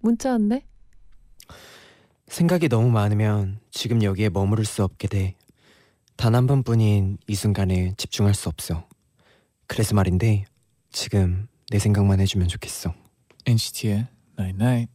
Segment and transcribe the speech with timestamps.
[0.00, 0.64] 문자 왔네.
[2.28, 5.34] 생각이 너무 많으면 지금 여기에 머무를 수 없게 돼.
[6.16, 8.86] 단 한 번뿐인 이 순간에 집중할 수 없어.
[9.66, 10.44] 그래서 말인데
[10.90, 12.94] 지금 내 생각만 해주면 좋겠어.
[13.46, 14.06] NCT의
[14.38, 14.92] Night Night.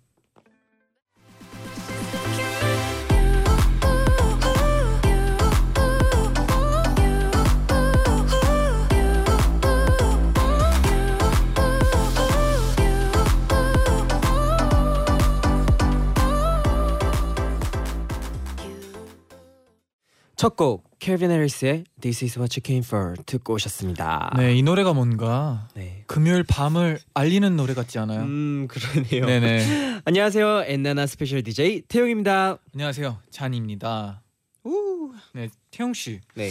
[20.36, 24.34] 첫곡 켈빈 해리스의 This Is What You Came For 듣고 오셨습니다.
[24.38, 26.04] 네, 이 노래가 뭔가 네.
[26.08, 28.22] 금요일 밤을 알리는 노래 같지 않아요?
[28.22, 29.26] 음 그러네요.
[29.26, 30.02] 네네.
[30.06, 32.58] 안녕하세요 엔나나 스페셜 DJ 태용입니다.
[32.74, 34.22] 안녕하세요, 쟈니입니다.
[34.66, 35.12] 우.
[35.34, 36.20] 네, 태용 씨.
[36.34, 36.50] 네.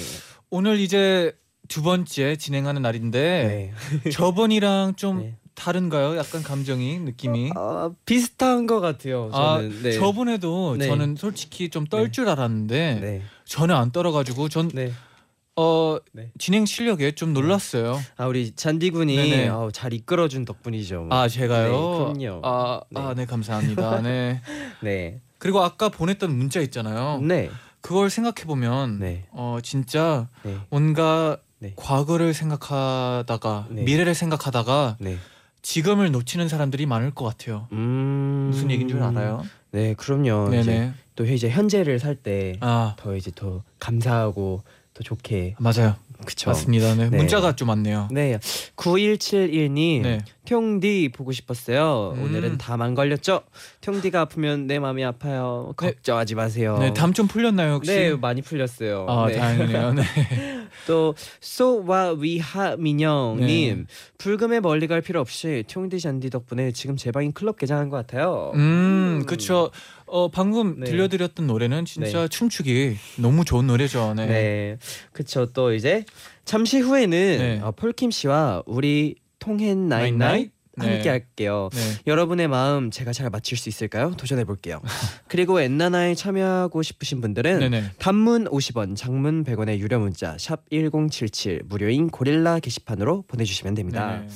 [0.51, 1.37] 오늘 이제
[1.69, 3.73] 두 번째 진행하는 날인데
[4.05, 4.11] 네.
[4.11, 5.37] 저번이랑 좀 네.
[5.55, 6.17] 다른가요?
[6.17, 7.53] 약간 감정이 느낌이.
[7.57, 9.31] 어, 비슷한 것 같아요.
[9.33, 9.83] 아, 저는.
[9.83, 9.93] 네.
[9.93, 10.87] 저번에도 네.
[10.89, 13.23] 저는 솔직히 좀 떨 줄 알았는데 네.
[13.45, 14.93] 전혀 안 떨어가지고 전 네.
[15.57, 16.33] 어, 네.
[16.39, 18.01] 진행 실력에 좀 놀랐어요.
[18.17, 19.49] 아 우리 잔디 군이 네네.
[19.49, 21.09] 아우, 잘 이끌어준 덕분이죠.
[21.11, 21.71] 아 제가요.
[21.71, 21.79] 네,
[22.21, 22.41] 그럼요.
[22.45, 23.01] 아, 네.
[23.01, 24.01] 아, 네 감사합니다.
[24.03, 24.41] 네.
[24.83, 25.21] 네.
[25.39, 27.21] 그리고 아까 보냈던 문자 있잖아요.
[27.23, 27.51] 네.
[27.81, 29.27] 그걸 생각해 보면 네.
[29.31, 30.59] 어 진짜 네.
[30.71, 31.75] 뭔가 네.
[31.77, 33.83] 과거를 생각하다가 네.
[33.83, 35.19] 미래를 생각하다가 네.
[35.69, 37.67] 지금을 놓치는 사람들이 많을 것 같아요.
[37.73, 38.49] 음.
[38.53, 39.43] 무슨 얘기인 줄 알아요?
[39.73, 40.55] 네, 그럼요.
[40.55, 40.93] 이제 네네.
[41.17, 45.97] 또 이제 현재를 살 때 더 아 이제 더 감사하고 더 좋게 맞아요.
[46.27, 46.51] 그쵸.
[46.51, 46.95] 맞습니다.
[46.95, 47.09] 네.
[47.09, 47.17] 네.
[47.17, 48.09] 문자가 좀 많네요.
[48.13, 48.39] 네.
[48.77, 50.03] 9171님.
[50.03, 50.19] 네.
[50.47, 52.15] 퉁디 보고 싶었어요.
[52.17, 52.23] 음.
[52.25, 53.43] 오늘은 담안 걸렸죠?
[53.81, 55.73] 퉁디가 아프면 내 마음이 아파요.
[55.81, 55.93] 네.
[55.93, 56.77] 걱정하지 마세요.
[56.79, 57.93] 네, 담 좀 풀렸나요 혹시?
[57.93, 59.07] 네, 많이 풀렸어요.
[59.09, 59.35] 아 네.
[59.39, 59.95] 다행이네요.
[59.95, 60.03] 네.
[60.89, 63.85] 또 소와 위하 민영님 네.
[64.19, 68.51] 불금에 멀리 갈 필요 없이 텽디 쟌디 덕분에 지금 제 방인 클럽 개장한 것 같아요.
[68.57, 69.71] 음, 그쵸.
[70.07, 70.87] 어 방금 네.
[70.91, 72.29] 들려드렸던 노래는 진짜 네.
[72.29, 74.15] 춤추기 너무 좋은 노래죠.
[74.15, 74.27] 네.
[74.27, 74.79] 네.
[75.13, 75.47] 그쵸.
[75.53, 76.05] 또 이제
[76.45, 77.61] 잠시 후에는 네.
[77.63, 80.53] 어, 폴킴 씨와 우리 통했나잇나잇?
[80.77, 80.87] 네.
[80.95, 81.69] 함께 할게요.
[81.73, 81.81] 네.
[82.07, 84.13] 여러분의 마음 제가 잘 맞출 수 있을까요?
[84.17, 84.81] 도전해 볼게요.
[85.29, 87.91] 그리고 엔나나에 참여하고 싶으신 분들은 네네.
[87.99, 94.21] 단문 50원, 장문 100원의 유료 문자 샵 #1077 무료인 고릴라 게시판으로 보내주시면 됩니다.
[94.21, 94.29] 네네.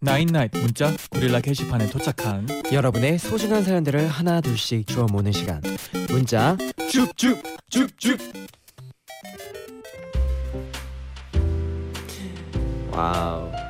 [0.00, 5.60] 나인나잇 문자 고릴라 게시판에 도착한 여러분의 소중한 사연들을 하나 둘씩 주워 모는 시간.
[6.08, 6.56] 문자
[6.90, 8.18] 쭉쭉쭉쭉.
[12.98, 13.67] 와우.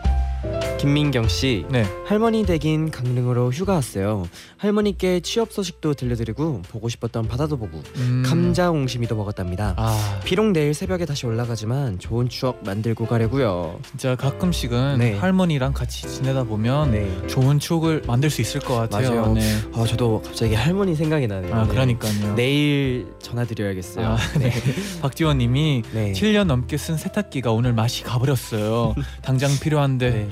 [0.88, 1.84] 김민경 씨 네.
[2.06, 4.26] 할머니 댁인 강릉으로 휴가 왔어요.
[4.56, 8.22] 할머니께 취업 소식도 들려드리고 보고 싶었던 바다도 보고 음.
[8.24, 9.74] 감자 옹심이도 먹었답니다.
[9.76, 13.78] 아 비록 내일 새벽에 다시 올라가지만 좋은 추억 만들고 가려고요.
[13.90, 15.14] 진짜 가끔씩은 네.
[15.18, 17.26] 할머니랑 같이 지내다 보면 네.
[17.26, 19.10] 좋은 추억을 만들 수 있을 것 같아요.
[19.10, 19.34] 맞아요.
[19.34, 19.42] 네.
[19.74, 21.54] 아 저도 갑자기 할머니 생각이 나네요.
[21.54, 21.68] 아 네.
[21.68, 22.34] 그러니까요.
[22.34, 24.06] 내일 전화드려야겠어요.
[24.06, 24.50] 아, 네.
[25.02, 26.12] 박지원님이 네.
[26.12, 28.94] 7년 넘게 쓴 세탁기가 오늘 맛이 가버렸어요.
[29.20, 30.28] 당장 필요한데 네.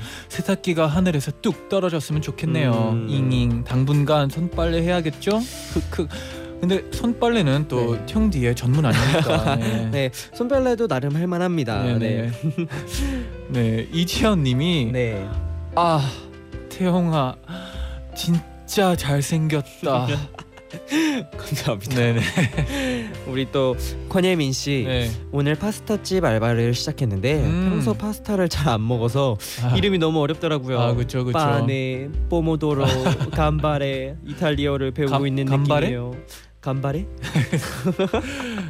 [0.47, 2.71] 세탁기가 하늘에서 뚝 떨어졌으면 좋겠네요.
[2.71, 3.07] 음.
[3.09, 5.37] 잉잉 당분간 손빨래 해야겠죠?
[5.37, 6.09] 흑흑.
[6.61, 8.05] 근데 손빨래는 또 네.
[8.05, 9.55] 퉁디의 전문 아닙니까?
[9.59, 9.89] 네.
[9.91, 11.83] 네, 손빨래도 나름 할 만합니다.
[11.83, 12.31] 네, 네.
[12.31, 12.67] 네.
[13.49, 15.29] 네, 이지연님이 네.
[15.75, 16.01] 아
[16.69, 17.35] 태영아
[18.15, 20.07] 진짜 잘생겼다.
[21.37, 21.95] 감사합니다.
[21.95, 22.21] 네네.
[23.27, 23.75] 우리 또
[24.09, 25.09] 권예민 씨 네.
[25.31, 27.67] 오늘 파스타집 알바를 시작했는데 음.
[27.69, 30.77] 평소 파스타를 잘 안 먹어서 아, 이름이 너무 어렵더라고요.
[30.79, 31.37] 아 그쵸 그쵸.
[31.37, 32.83] 파네, 포모도로,
[33.31, 35.87] 감바레 이탈리어를 배우고 감- 있는 감바레?
[35.87, 36.11] 느낌이에요.
[36.59, 37.05] 감바레?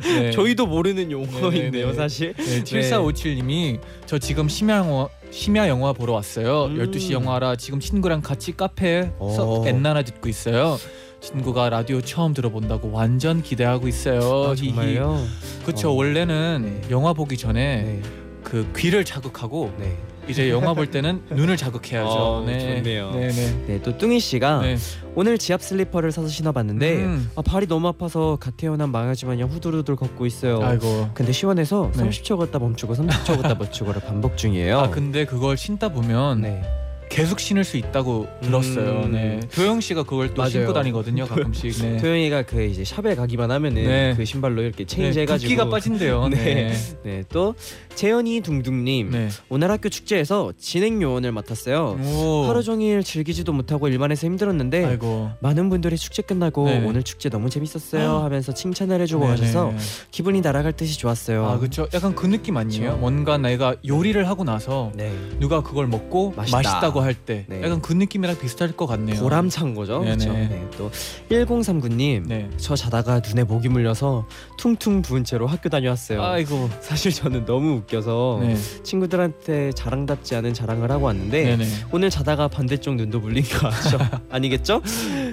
[0.03, 0.31] 네.
[0.31, 1.93] 저희도 모르는 용어인데요, 네네네.
[1.93, 2.33] 사실.
[2.35, 6.65] 네, 7457님이 저 지금 영화 심야 영화 보러 왔어요.
[6.65, 6.77] 음.
[6.77, 9.67] 12시 영화라 지금 친구랑 같이 카페에서 오.
[9.67, 10.77] 엔나나 듣고 있어요.
[11.19, 14.51] 친구가 라디오 처음 들어본다고 완전 기대하고 있어요.
[14.51, 15.19] 아, 정말요?
[15.65, 15.89] 그렇죠.
[15.89, 15.93] 어.
[15.93, 16.89] 원래는 네.
[16.91, 18.01] 영화 보기 전에 네.
[18.43, 19.97] 그 귀를 자극하고 네.
[20.27, 22.09] 이제 영화 볼 때는 눈을 자극해야죠.
[22.09, 23.11] 어, 좋네요.
[23.11, 23.63] 네, 네.
[23.67, 24.77] 네, 또 뚱이 씨가 네.
[25.15, 27.31] 오늘 지압 슬리퍼를 사서 신어봤는데 음.
[27.35, 30.61] 아, 발이 너무 아파서 갓 태어난 망아지 마냥 후들후들 걷고 있어요.
[30.61, 31.09] 아이고.
[31.13, 32.03] 근데 시원해서 네.
[32.03, 34.79] 30초 걷다 멈추고 30초 걷다 멈추고를 반복 중이에요.
[34.79, 36.61] 아 근데 그걸 신다 보면 네.
[37.09, 39.01] 계속 신을 수 있다고 들었어요.
[39.05, 39.11] 음.
[39.11, 39.39] 네.
[39.53, 40.49] 도영 씨가 그걸 또 맞아요.
[40.51, 41.25] 신고 다니거든요.
[41.25, 41.81] 가끔씩.
[41.81, 41.97] 네.
[42.01, 44.13] 도영이가 그 이제 샵에 가기만 하면은 네.
[44.15, 46.27] 그 신발로 이렇게 change 네, 해가지고 붓기가 빠진대요.
[46.29, 46.37] 네.
[46.37, 46.73] 네.
[47.03, 47.55] 네, 또
[47.95, 49.29] 재현이 둥둥님 네.
[49.49, 51.99] 오늘 학교 축제에서 진행 요원을 맡았어요.
[52.03, 52.45] 오.
[52.47, 55.31] 하루 종일 즐기지도 못하고 일만 해서 힘들었는데 아이고.
[55.39, 56.63] 많은 분들이 축제 끝나고.
[56.63, 59.25] 오늘 축제 너무 재밌었어요 하면서 칭찬을 해주고.
[59.25, 59.73] 가셔서
[60.11, 61.45] 기분이 날아갈 듯이 좋았어요.
[61.45, 61.87] 아 그렇죠.
[61.93, 62.91] 약간 그 느낌 아니에요?
[62.91, 62.97] 그쵸.
[62.99, 65.11] 뭔가 내가 요리를 하고 나서 네.
[65.39, 66.57] 누가 그걸 먹고 맛있다.
[66.57, 66.91] 맛있다.
[66.93, 67.61] 고할 때 네.
[67.63, 69.19] 약간 그 느낌이랑 비슷할 것 같네요.
[69.19, 69.99] 보람찬 거죠.
[70.03, 70.17] 네네.
[70.25, 70.33] 그렇죠.
[70.33, 70.91] 네, 또
[71.29, 72.49] 1039님 네.
[72.57, 74.27] 저 자다가 눈에 목이 물려서
[74.57, 76.21] 퉁퉁 부은 채로 학교 다녀왔어요.
[76.23, 76.69] 아이고.
[76.81, 78.55] 사실 저는 너무 웃겨서 네.
[78.83, 81.65] 친구들한테 자랑답지 않은 자랑을 하고 왔는데 네네.
[81.91, 83.97] 오늘 자다가 반대쪽 눈도 물린 거 아죠?
[84.29, 84.81] 아니겠죠?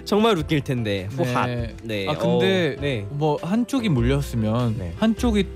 [0.05, 1.09] 정말 웃길 텐데.
[1.19, 1.47] 호합.
[1.49, 1.75] 네.
[1.83, 2.07] 네.
[2.09, 3.07] 아 근데 어, 네.
[3.11, 4.93] 뭐 한쪽이 물렸으면 네.
[4.99, 5.47] 한쪽이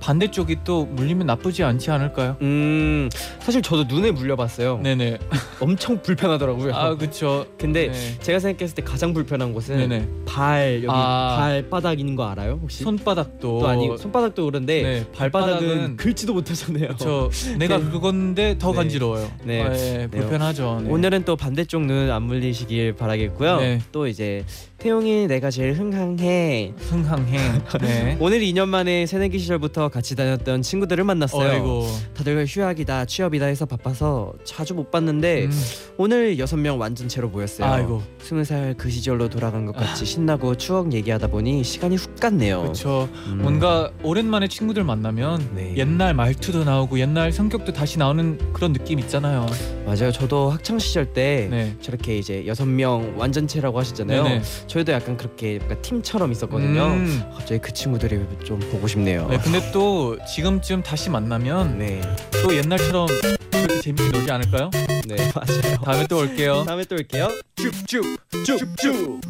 [0.00, 2.36] 반대쪽이 또 물리면 나쁘지 않지 않을까요?
[2.42, 3.08] 음
[3.40, 4.80] 사실 저도 눈에 물려봤어요.
[4.82, 5.18] 네네.
[5.60, 6.74] 엄청 불편하더라고요.
[6.74, 7.46] 아 그렇죠.
[7.58, 8.18] 근데 네.
[8.20, 10.08] 제가 생각했을 때 가장 불편한 곳은 네네.
[10.26, 11.36] 발 여기 아.
[11.38, 12.58] 발바닥 있는 거 알아요?
[12.62, 12.84] 혹시?
[12.84, 16.96] 손바닥도 또 아니 손바닥도 그런데 네, 발바닥은 발바닥은 긁지도 못하잖아요.
[16.98, 17.84] 저 내가 네.
[17.90, 18.76] 그건데 더 네.
[18.76, 19.30] 간지러워요.
[19.44, 19.62] 네.
[19.62, 20.80] 아, 예, 불편하죠.
[20.84, 20.90] 네.
[20.90, 23.56] 오늘은 또 반대쪽 눈 안 물리시길 바라겠고요.
[23.58, 23.80] 네.
[23.90, 24.44] 또 이제
[24.78, 26.74] 태용이 내가 제일 흥황해.
[26.76, 27.62] 흥항행.
[27.80, 28.16] 네.
[28.20, 31.50] 오늘 2년 만에 새내기 시절부터 같이 다녔던 친구들을 만났어요.
[31.50, 31.86] 어이고.
[32.14, 35.50] 다들 휴학이다 취업이다 해서 바빠서 자주 못 봤는데 음,
[35.96, 37.66] 오늘 여섯 명 완전체로 모였어요.
[37.66, 38.02] 아이고.
[38.20, 42.60] 스무 살그 시절로 돌아간 것 같이 신나고 추억 얘기하다 보니 시간이 훅 갔네요.
[42.62, 43.08] 그렇죠.
[43.28, 43.38] 음.
[43.42, 45.74] 뭔가 오랜만에 친구들 만나면 네.
[45.78, 49.46] 옛날 말투도 나오고 옛날 성격도 다시 나오는 그런 느낌 있잖아요.
[49.86, 50.12] 맞아요.
[50.12, 51.74] 저도 학창 시절 때 네.
[51.80, 54.22] 저렇게 이제 여섯 명 완전체라고 하시잖아요.
[54.24, 54.42] 네네.
[54.66, 56.86] 저희도 약간 그렇게 약간 팀처럼 있었거든요.
[56.86, 57.22] 음.
[57.34, 59.28] 갑자기 그 친구들이 좀 보고 싶네요.
[59.28, 62.00] 네, 근데 또 지금쯤 다시 만나면 네,
[62.42, 63.06] 또 옛날처럼
[63.50, 64.70] 그렇게 재밌게 놀지 않을까요?
[65.06, 65.76] 네 맞아요.
[65.84, 66.64] 다음에 또 올게요.
[66.64, 67.28] 다음에 또 올게요.
[67.56, 69.20] 쭉쭉 쭉쭉.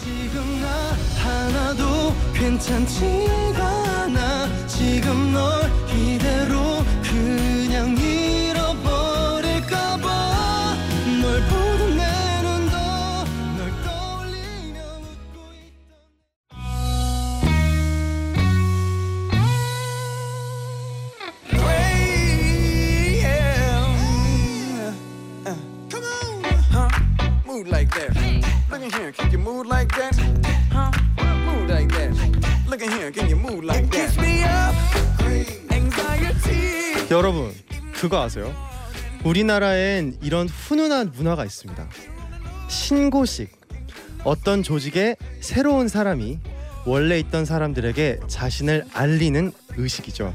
[0.00, 0.68] 지금 나
[1.22, 5.62] 하나도 괜찮지가 않아 지금 널
[27.56, 28.14] Move like that.
[28.70, 30.14] Look in here, can you move like that?
[30.70, 30.90] Huh?
[31.46, 32.12] Move like that.
[32.68, 34.12] Look in here, can you move like that?
[34.12, 34.76] Kiss me up,
[35.72, 37.08] anxiety.
[37.10, 37.54] 여러분
[37.94, 38.54] 그거 아세요?
[39.24, 41.88] 우리나라엔 이런 훈훈한 문화가 있습니다.
[42.68, 43.58] 신고식
[44.24, 46.38] 어떤 조직의 새로운 사람이
[46.84, 50.34] 원래 있던 사람들에게 자신을 알리는 의식이죠.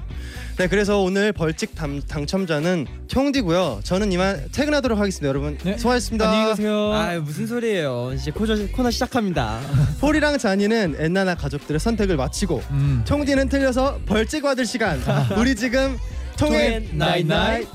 [0.58, 3.82] 네, 그래서 오늘 벌칙 당, 당첨자는 형디고요.
[3.84, 5.28] 저는 이만 퇴근하도록 하겠습니다.
[5.28, 6.30] 여러분 네, 수고하셨습니다.
[6.30, 6.94] 안녕히 가세요.
[6.94, 8.12] 아 무슨 소리예요?
[8.14, 9.60] 이제 코너, 코너 시작합니다.
[10.00, 13.02] 폴이랑 잔이는 엔나나 가족들의 선택을 마치고 음.
[13.06, 15.02] 총디는 틀려서 벌칙 받을 시간.
[15.38, 15.98] 우리 지금
[16.38, 17.68] 통했 통했나잇나잇.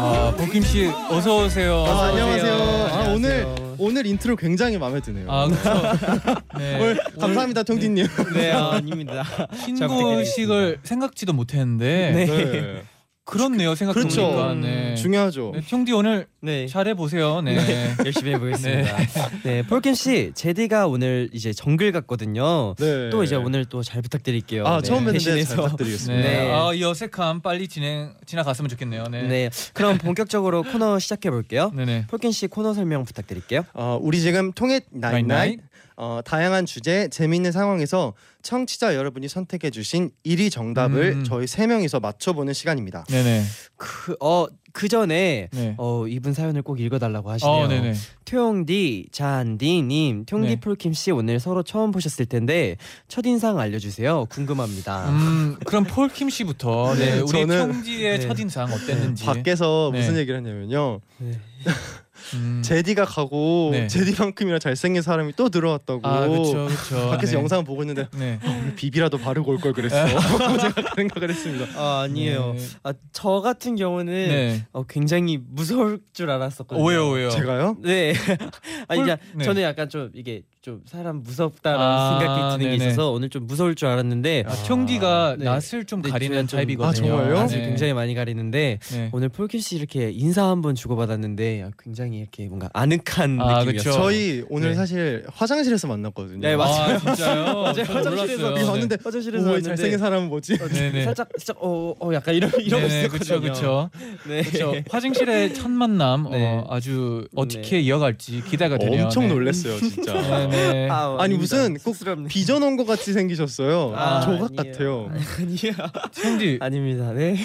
[0.00, 1.84] 아, 폴킴 씨 어서 오세요.
[1.86, 2.52] 아, 안녕하세요.
[2.54, 3.14] 아, 안녕하세요.
[3.14, 5.30] 오늘 오늘 인트로 굉장히 마음에 드네요.
[5.30, 6.40] 아, 그렇죠.
[6.58, 6.80] 네.
[6.80, 8.06] 오늘 감사합니다, 텽디님.
[8.34, 9.24] 네 아, 아닙니다.
[9.64, 12.82] 신고식을 생각지도 못했는데 네.
[13.28, 13.38] 네.
[13.38, 13.74] 그렇네요.
[13.74, 14.22] 생각해보니까.
[14.22, 14.54] 그렇죠.
[14.54, 14.94] 네.
[14.94, 15.52] 중요하죠.
[15.54, 16.66] 네, 텽디 오늘 네.
[16.66, 17.42] 잘해 보세요.
[17.42, 17.56] 네.
[18.04, 18.96] 열심히 해보겠습니다.
[19.44, 22.74] 네, 폴킴 씨, 재디가 오늘 이제 정글 갔거든요.
[22.76, 23.10] 네.
[23.10, 24.66] 또 이제 오늘 또 잘 부탁드릴게요.
[24.66, 25.54] 아 네, 처음 대신해서.
[25.54, 26.22] 잘 부탁드리겠습니다.
[26.28, 26.44] 네.
[26.44, 26.52] 네.
[26.52, 29.04] 아, 이 어색함 빨리 진행 지나갔으면 좋겠네요.
[29.10, 29.22] 네.
[29.22, 31.70] 네, 그럼 본격적으로 코너 시작해 볼게요.
[31.74, 32.06] 네네.
[32.08, 33.64] 폴킴 씨 코너 설명 부탁드릴게요.
[33.74, 35.60] 어, 우리 지금 통했나잇나잇.
[36.00, 38.14] 어, 다양한 주제 재미있는 상황에서
[38.52, 41.24] 청취자 여러분이 선택해 주신 1위 정답을 음.
[41.24, 43.04] 저희 세 명이서 맞춰보는 시간입니다.
[43.08, 43.42] 네네.
[43.76, 45.74] 그 어 그 전에 네.
[45.78, 47.52] 어 이분 사연을 꼭 읽어달라고 하시네요.
[47.64, 47.94] 어, 네네.
[48.26, 50.60] 퉁디, 잔디님, 퉁디 네.
[50.60, 52.76] 폴킴 씨 오늘 서로 처음 보셨을 텐데
[53.08, 54.26] 첫 인상 알려주세요.
[54.26, 55.08] 궁금합니다.
[55.10, 58.28] 음, 그럼 폴킴 씨부터 네, 네, 우리 저는- 청지의 네.
[58.28, 59.24] 첫인상 어땠는지.
[59.24, 59.98] 밖에서 네.
[60.00, 61.00] 무슨 얘기를 했냐면요.
[62.32, 62.36] 네.
[62.38, 62.62] 음.
[62.64, 63.86] 제디가 가고 네.
[63.86, 66.00] 제디만큼이나 잘생긴 사람이 또 들어왔다고.
[66.06, 67.10] 아, 그렇죠, 그렇죠.
[67.10, 67.38] 밖에서 네.
[67.38, 68.38] 영상 보고 있는데 네.
[68.76, 69.96] 비비라도 바르고 올 걸 그랬어.
[70.58, 71.66] 제가 그 생각을 했습니다.
[71.80, 72.54] 아 아니에요.
[72.56, 72.66] 네.
[72.82, 74.66] 아저 같은 경우는 네.
[74.72, 76.84] 어, 굉장히 무서울 줄 알았었거든요.
[76.84, 77.30] 오해요, 오해요.
[77.30, 77.76] 제가요?
[77.80, 78.14] 네.
[78.88, 79.16] 아니 네.
[79.44, 82.90] 저는 약간 좀 이게 좀 사람 무섭다라는 아, 생각이 드는 게 네네.
[82.92, 85.46] 있어서 오늘 좀 무서울 줄 알았는데 아, 총디가 네.
[85.46, 86.86] 낯을 좀 네, 가리는 타입이거든요.
[86.86, 87.34] 아, 정말요?
[87.36, 87.62] 낯을 네.
[87.62, 89.08] 굉장히 많이 가리는데 네.
[89.12, 93.72] 오늘 폴킴 씨 이렇게 인사 한번 주고받았는데 굉장히 이렇게 뭔가 아늑한 아, 느낌이었어요.
[93.72, 93.92] 그쵸.
[93.92, 94.74] 저희 오늘 네.
[94.74, 96.40] 사실 화장실에서 만났거든요.
[96.40, 96.96] 네, 맞아요.
[96.96, 97.44] 아 진짜요?
[97.64, 97.84] 맞아요.
[97.88, 100.58] 화장실에서 왔는데 화장실에서 오, 왔는데 잘생긴 사람은 뭐지?
[100.58, 101.04] 네네.
[101.04, 103.40] 살짝 살짝 어, 어 약간 이런 그쵸 있었거든요.
[103.40, 103.90] 그쵸.
[104.28, 104.42] 네.
[104.42, 104.74] 그쵸.
[104.90, 106.44] 화장실의 첫 만남 네.
[106.44, 109.04] 어, 아주 어떻게 이어갈지 기대가 되네요.
[109.04, 109.32] 엄청 네.
[109.32, 110.12] 놀랐어요, 진짜.
[110.90, 111.36] 아, 아니.
[111.36, 112.28] 무슨 꼭 쑥스럽네.
[112.28, 113.92] 비전 온것 같이 생기셨어요.
[113.96, 114.72] 아, 조각 아니에요.
[114.72, 115.10] 같아요.
[115.38, 115.74] 아니에요.
[116.12, 117.12] 총디 아닙니다.
[117.12, 117.36] 네.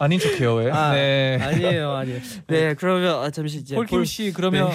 [0.00, 0.70] 아닌 척해요 왜?
[0.70, 1.38] 아, 네.
[1.42, 2.20] 아니에요, 아니에요.
[2.46, 4.70] 네, 그러면 아, 잠시 이제 폴킴 폴- 씨 그러면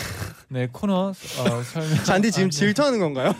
[0.49, 2.03] 네, 코너 어, 설명.
[2.03, 2.57] 잔디 지금 아, 네.
[2.57, 3.33] 질투하는 건가요?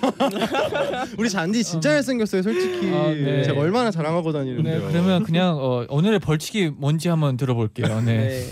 [1.20, 2.90] 우리 잔디 진짜 잘생겼어요, 솔직히.
[2.94, 3.44] 아, 네.
[3.44, 4.88] 제가 얼마나 자랑하고 네, 다니는데요.
[4.92, 8.00] 그러면 그냥 어, 오늘의 벌칙이 뭔지 한번 들어볼게요.
[8.02, 8.18] 네.
[8.30, 8.46] 네.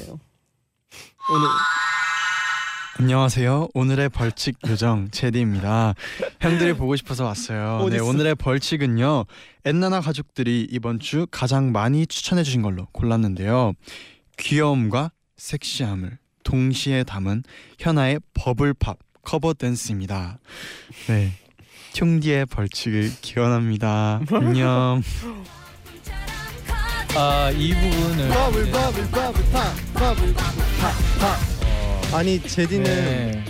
[1.33, 1.47] 오늘
[3.01, 3.69] 안녕하세요.
[3.73, 5.95] 오늘의 벌칙 요정 제디입니다.
[6.39, 7.89] 형들이 보고 싶어서 왔어요.
[7.89, 7.97] 네?
[7.97, 9.25] 오늘의 벌칙은요.
[9.65, 13.73] 엔나나 가족들이 이번 주 가장 많이 추천해 주신 걸로 골랐는데요.
[14.37, 17.41] 귀여움과 섹시함을 동시에 담은
[17.79, 20.37] 현아의 버블팝 커버 댄스입니다.
[21.07, 21.31] 네.
[21.95, 24.21] 흉디의 벌칙을 기원합니다.
[24.31, 25.01] 안녕.
[27.15, 30.55] 아, 이 부분을 버블 버블 버블 팝 버블 팝
[31.19, 31.60] 팝
[32.13, 33.43] 아니 제디는 네.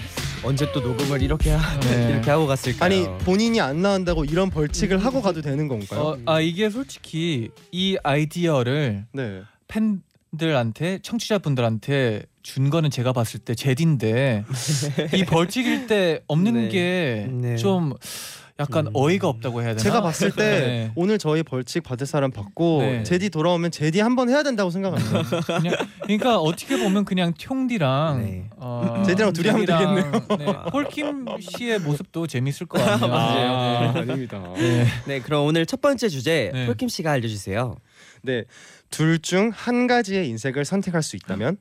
[0.44, 2.10] 언제 또 녹음을 이렇게 하, 네.
[2.14, 2.86] 이렇게 하고 갔을까요?
[2.86, 6.00] 아니 본인이 안 나온다고 이런 벌칙을 하고 가도 되는 건가요?
[6.00, 9.42] 어, 아 이게 솔직히 이 아이디어를 네.
[9.68, 14.46] 팬들한테 청취자분들한테 준 거는 제가 봤을 때 제디인데
[15.16, 16.68] 이 벌칙일 때 없는 네.
[16.70, 17.56] 게 네.
[17.58, 17.94] 좀
[18.62, 18.92] 약간 음.
[18.94, 19.80] 어이가 없다고 해야 되나?
[19.80, 20.92] 제가 봤을 때 네.
[20.96, 23.04] 오늘 저희 벌칙 받을 사람 받고 네.
[23.04, 25.42] 제디 돌아오면 제디 한번 해야 된다고 생각합니다.
[25.60, 28.50] 그냥 그러니까 어떻게 보면 그냥 퉁디랑 네.
[28.58, 30.46] 어, 제디랑 둘이 하면 제디랑, 네.
[30.72, 33.12] 폴킴 씨의 모습도 재밌을 것 같네요.
[33.14, 34.00] 아, 네.
[34.00, 34.42] 아닙니다.
[34.56, 34.86] 네.
[35.08, 36.66] 네, 그럼 오늘 첫 번째 주제 네.
[36.68, 37.76] 폴킴 씨가 알려주세요.
[38.24, 38.44] 네.
[38.90, 41.58] 둘 중 한 가지의 인색을 선택할 수 있다면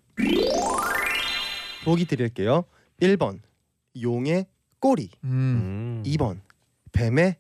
[1.85, 2.65] 보기 드릴게요.
[3.01, 3.39] 1번
[4.01, 4.47] 용의
[4.81, 6.03] 꼬리, 음.
[6.07, 6.41] 2번
[6.93, 7.37] 뱀의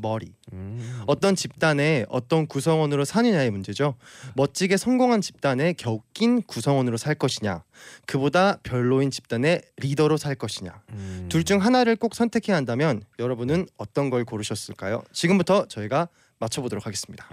[0.00, 0.32] 머리.
[0.52, 1.02] 음.
[1.06, 3.96] 어떤 집단의 어떤 구성원으로 사느냐의 문제죠.
[4.36, 7.64] 멋지게 성공한 집단에 겨우 낀 구성원으로 살 것이냐,
[8.06, 10.82] 그보다 별로인 집단의 리더로 살 것이냐.
[10.90, 11.26] 음.
[11.28, 15.02] 둘중 하나를 꼭 선택해야 한다면 여러분은 어떤 걸 고르셨을까요?
[15.12, 17.28] 지금부터 저희가 맞춰보도록 하겠습니다.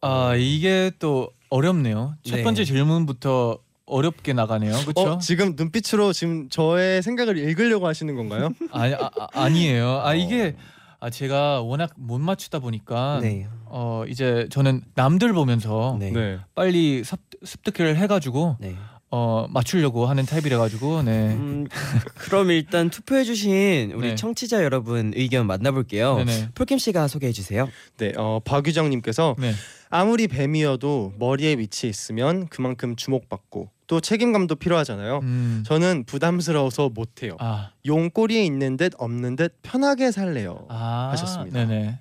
[0.00, 2.16] 아 이게 또 어렵네요.
[2.22, 2.42] 첫 네.
[2.42, 3.58] 번째 질문부터
[3.90, 4.72] 어렵게 나가네요.
[4.82, 5.12] 그렇죠?
[5.12, 8.50] 어, 지금 눈빛으로 지금 저의 생각을 읽으려고 하시는 건가요?
[8.72, 10.00] 아니 아, 아, 아니에요.
[10.02, 10.56] 아 이게
[11.00, 13.48] 아 제가 워낙 못 맞추다 보니까 네.
[13.66, 16.38] 어 이제 저는 남들 보면서 네.
[16.54, 18.76] 빨리 습, 습득을 해가지고 네.
[19.12, 21.34] 어 맞추려고 하는 타입이라 가지고 네.
[21.34, 21.66] 음,
[22.14, 24.14] 그럼 일단 투표해 주신 우리 네.
[24.14, 26.16] 청취자 여러분 의견 만나볼게요.
[26.18, 26.50] 네네.
[26.54, 27.68] 폴킴 씨가 소개해 주세요.
[27.96, 29.52] 네, 어, 박유정 님께서 네.
[29.88, 35.18] 아무리 뱀이어도 머리에 위치해 있으면 그만큼 주목받고 또 책임감도 필요하잖아요.
[35.24, 35.64] 음.
[35.66, 37.36] 저는 부담스러워서 못 해요.
[37.40, 40.66] 아, 용 꼬리에 있는 듯 없는 듯 편하게 살래요.
[40.68, 41.66] 아 하셨습니다.
[41.66, 41.98] 네네.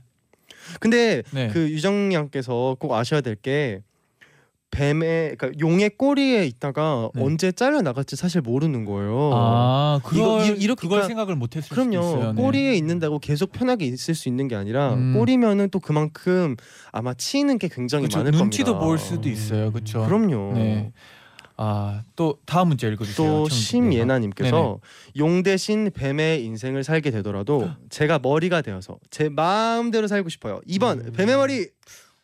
[0.80, 1.48] 근데 네.
[1.48, 3.82] 그 유정 양께서 꼭 아셔야 될 게
[4.72, 7.24] 뱀의 그러니까 용의 꼬리에 있다가 네.
[7.24, 9.32] 언제 잘려 나갈지 사실 모르는 거예요.
[9.34, 12.02] 아 그걸 이거- 이- 이렇게 그걸 그러니까- 생각을 못 했을 그럼요.
[12.04, 12.34] 수도 있어요.
[12.34, 12.42] 네.
[12.42, 15.14] 꼬리에 있는다고 계속 편하게 있을 수 있는 게 아니라 음.
[15.18, 16.56] 꼬리면은 또 그만큼
[16.92, 18.86] 아마 치이는 게 굉장히 그쵸, 많을 눈치도 겁니다.
[18.86, 19.72] 볼 수도 있어요.
[19.72, 20.06] 그렇죠.
[20.06, 20.54] 그럼요.
[20.54, 20.92] 네.
[21.62, 23.28] 아또 다음 문제 읽어주세요.
[23.28, 23.50] 또.
[23.50, 24.80] 심예나님께서
[25.18, 30.62] 용 대신 뱀의 인생을 살게 되더라도 제가 머리가 되어서 제 마음대로 살고 싶어요.
[30.70, 31.12] 2번 음.
[31.14, 31.68] 뱀의 머리.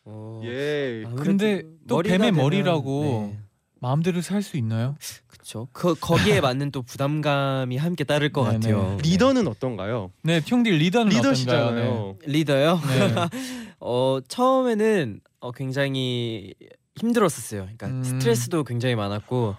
[0.06, 1.04] 어, 예.
[1.06, 3.40] 아무래도 근데 또 뱀의 되면- 머리라고 네.
[3.80, 4.96] 마음대로 살 수 있나요?
[5.28, 5.68] 그렇죠.
[5.72, 8.54] 그 거기에 맞는 또 부담감이 함께 따를 것 네네.
[8.74, 8.98] 같아요.
[9.04, 10.12] 리더는 어떤가요?
[10.24, 11.10] 네, 형들 리더는?
[11.16, 12.18] 리더시잖아요.
[12.26, 12.80] 리더요?
[12.88, 13.08] 네.
[13.08, 13.16] 네.
[13.80, 16.54] 어 처음에는 어, 굉장히
[16.98, 17.62] 힘들었었어요.
[17.64, 18.04] 그러니까 음.
[18.04, 19.56] 스트레스도 굉장히 많았고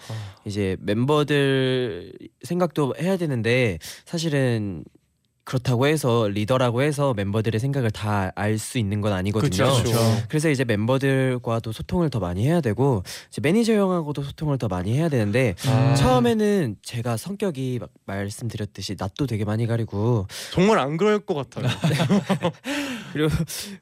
[0.46, 2.12] 이제 멤버들
[2.42, 4.84] 생각도 해야 되는데 사실은
[5.46, 9.48] 그렇다고 해서 리더라고 해서 멤버들의 생각을 다 알 수 있는 건 아니거든요.
[9.48, 9.98] 그쵸, 그쵸.
[10.28, 15.08] 그래서 이제 멤버들과도 소통을 더 많이 해야 되고 이제 매니저 형하고도 소통을 더 많이 해야
[15.08, 15.94] 되는데 아.
[15.94, 21.68] 처음에는 제가 성격이 막 말씀드렸듯이 낯도 되게 많이 가리고 정말 안 그럴 것 같아요.
[23.12, 23.28] 그리고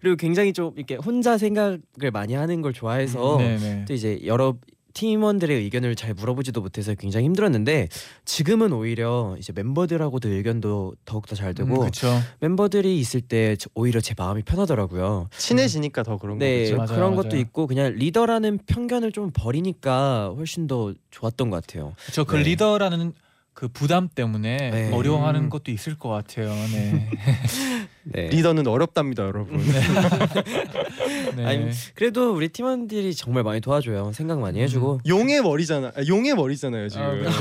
[0.00, 1.80] 그리고 굉장히 좀 이렇게 혼자 생각을
[2.12, 3.84] 많이 하는 걸 좋아해서 네네.
[3.88, 4.54] 또 이제 여러
[4.94, 7.88] 팀원들의 의견을 잘 물어보지도 못해서 굉장히 힘들었는데
[8.24, 12.20] 지금은 오히려 이제 멤버들하고도 의견도 더욱더 잘 되고 그렇죠.
[12.40, 15.28] 멤버들이 있을 때 저- 오히려 제 마음이 편하더라고요.
[15.36, 16.76] 친해지니까 더 그런 네 거죠.
[16.76, 17.22] 맞아요, 그런 맞아요.
[17.22, 21.94] 것도 있고 그냥 리더라는 편견을 좀 버리니까 훨씬 더 좋았던 것 같아요.
[22.04, 22.24] 그렇죠.
[22.24, 22.42] 그 네.
[22.44, 23.12] 리더라는
[23.52, 24.92] 그그 부담 때문에 네.
[24.92, 26.48] 어려워하는 것도 있을 것 같아요.
[26.72, 27.08] 네.
[28.04, 28.28] 네.
[28.28, 29.58] 리더는 어렵답니다, 여러분.
[31.36, 31.44] 네.
[31.44, 34.12] 아니 그래도 우리 팀원들이 정말 많이 도와줘요.
[34.12, 35.00] 생각 많이 해주고.
[35.06, 35.88] 용의 머리잖아.
[35.88, 37.04] 아, 용의 머리잖아요 지금.
[37.04, 37.38] 아, 그렇죠.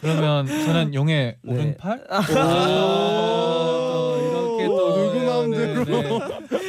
[0.00, 1.52] 그러면 저는 용의 네.
[1.52, 2.06] 오른팔?
[2.70, 6.20] 오, 이렇게 또 누구 마음대로.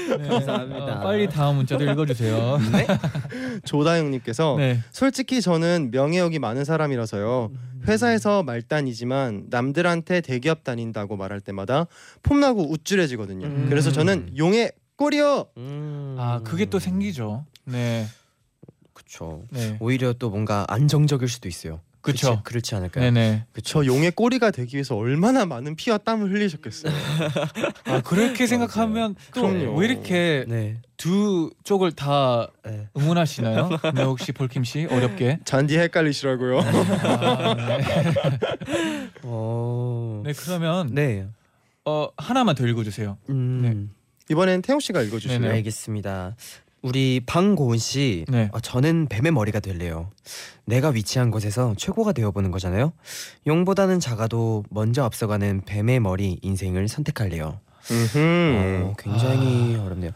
[0.10, 0.24] 네, 네.
[0.24, 0.30] 네.
[0.30, 1.00] 감사합니다.
[1.00, 2.60] 어, 빨리 다음 문자도 읽어주세요.
[3.66, 4.80] 조다영님께서 네.
[4.92, 7.52] 솔직히 저는 명예욕이 많은 사람이라서요.
[7.88, 11.86] 회사에서 말단이지만 남들한테 대기업 다닌다고 말할 때마다
[12.24, 13.48] 폼나고 우쭐해지거든요.
[13.48, 13.66] 음.
[13.70, 15.46] 그래서 저는 용의 꼴이요.
[15.58, 16.16] 음.
[16.20, 17.46] 아 그게 또 생기죠.
[17.64, 18.06] 네.
[18.94, 19.44] 그쵸.
[19.50, 19.78] 네.
[19.80, 21.80] 오히려 또 뭔가 안정적일 수도 있어요.
[22.02, 22.28] 그쵸.
[22.28, 23.04] 그렇지, 그렇지 않을까요?
[23.12, 23.46] 네네.
[23.64, 26.94] 저 용의 꼬리가 되기 위해서 얼마나 많은 피와 땀을 흘리셨겠어요.
[27.86, 29.76] 아 그렇게 생각하면 또 그럼요.
[29.78, 30.82] 왜 이렇게 네.
[30.96, 32.88] 두 쪽을 다 네.
[32.98, 33.70] 응원하시나요?
[33.96, 35.40] 네 혹시 볼킴 씨 어렵게?
[35.44, 36.60] 잔디 헷갈리시라고요.
[36.60, 37.84] 아, 네.
[39.24, 40.22] 어.
[40.26, 41.28] 네 그러면 네.
[41.86, 43.18] 어 하나만 더 읽어주세요.
[43.30, 43.92] 음.
[44.32, 45.40] 이번엔 태용 씨가 읽어주실래요?
[45.42, 45.54] 네네.
[45.56, 46.36] 알겠습니다.
[46.82, 48.50] 우리 방고은 씨, 네.
[48.54, 50.10] 어, 저는 뱀의 머리가 될래요.
[50.66, 52.94] 내가 위치한 곳에서 최고가 되어보는 거잖아요.
[53.48, 57.60] 용보다는 작아도 먼저 앞서가는 뱀의 머리 인생을 선택할래요.
[57.92, 60.12] 어, 굉장히 어렵네요.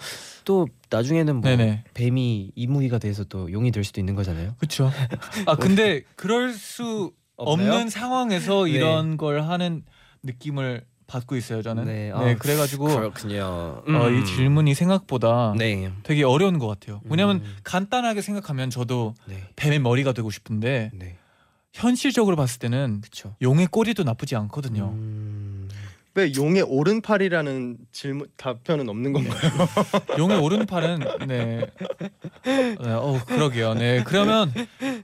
[0.45, 1.83] 또 나중에는 뭐 네네.
[1.93, 4.55] 뱀이 이무기가 돼서 또 용이 될 수도 있는 거잖아요.
[4.57, 4.91] 그렇죠.
[5.47, 7.71] 아 근데 그럴 수 없나요?
[7.73, 8.71] 없는 상황에서 네.
[8.71, 9.83] 이런 걸 하는
[10.21, 11.85] 느낌을 받고 있어요 저는.
[11.85, 13.83] 네, 네, 아, 그래가지고 그렇군요.
[13.87, 15.91] 어, 이 질문이 생각보다 네.
[16.03, 17.01] 되게 어려운 것 같아요.
[17.05, 17.55] 왜냐면 음.
[17.63, 19.43] 간단하게 생각하면 저도 네.
[19.55, 21.17] 뱀의 머리가 되고 싶은데 네.
[21.73, 23.35] 현실적으로 봤을 때는 그렇죠.
[23.41, 24.89] 용의 꼬리도 나쁘지 않거든요.
[24.93, 25.69] 음.
[26.15, 29.51] 왜 용의 오른팔이라는 질문 답변은 없는 건가요?
[30.19, 31.65] 용의 오른팔은 네.
[32.45, 33.73] 네, 어 그러게요.
[33.73, 34.03] 네.
[34.05, 34.53] 그러면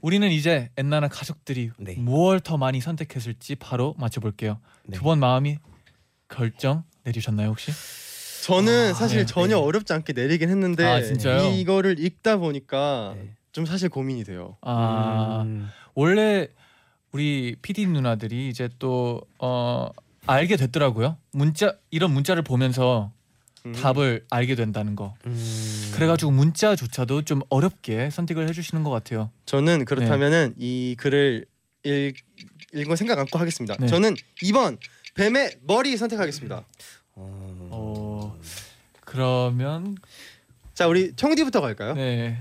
[0.02, 1.96] 우리는 이제 엔나나 가족들이 네.
[1.98, 4.60] 무얼 더 많이 선택했을지 바로 맞춰볼게요.
[4.86, 4.96] 네.
[4.98, 5.58] 두번 마음이
[6.30, 7.72] 결정 내리셨나요 혹시?
[8.44, 9.62] 저는 아, 사실 네, 전혀 네.
[9.62, 11.52] 어렵지 않게 내리긴 했는데 아, 진짜요?
[11.52, 13.34] 이거를 읽다 보니까 네.
[13.52, 14.56] 좀 사실 고민이 돼요.
[14.62, 15.68] 아 음.
[15.94, 16.48] 원래
[17.12, 19.90] 우리 PD 누나들이 이제 또 어,
[20.26, 21.16] 알게 됐더라고요.
[21.32, 23.12] 문자 이런 문자를 보면서
[23.66, 23.72] 음.
[23.72, 25.14] 답을 알게 된다는 거.
[25.26, 25.90] 음.
[25.94, 29.30] 그래가지고 문자조차도 좀 어렵게 선택을 해주시는 것 같아요.
[29.44, 31.44] 저는 그렇다면은 이 글을
[31.84, 32.16] 읽
[32.72, 33.76] 읽은 생각 않고 하겠습니다.
[33.80, 33.86] 네.
[33.86, 34.78] 저는 2번
[35.20, 36.64] 뱀의 머리 선택하겠습니다.
[37.14, 37.68] 어.
[37.70, 38.38] 어
[39.02, 39.98] 그러면
[40.72, 41.92] 자 우리 청디부터 갈까요?
[41.92, 42.38] 네.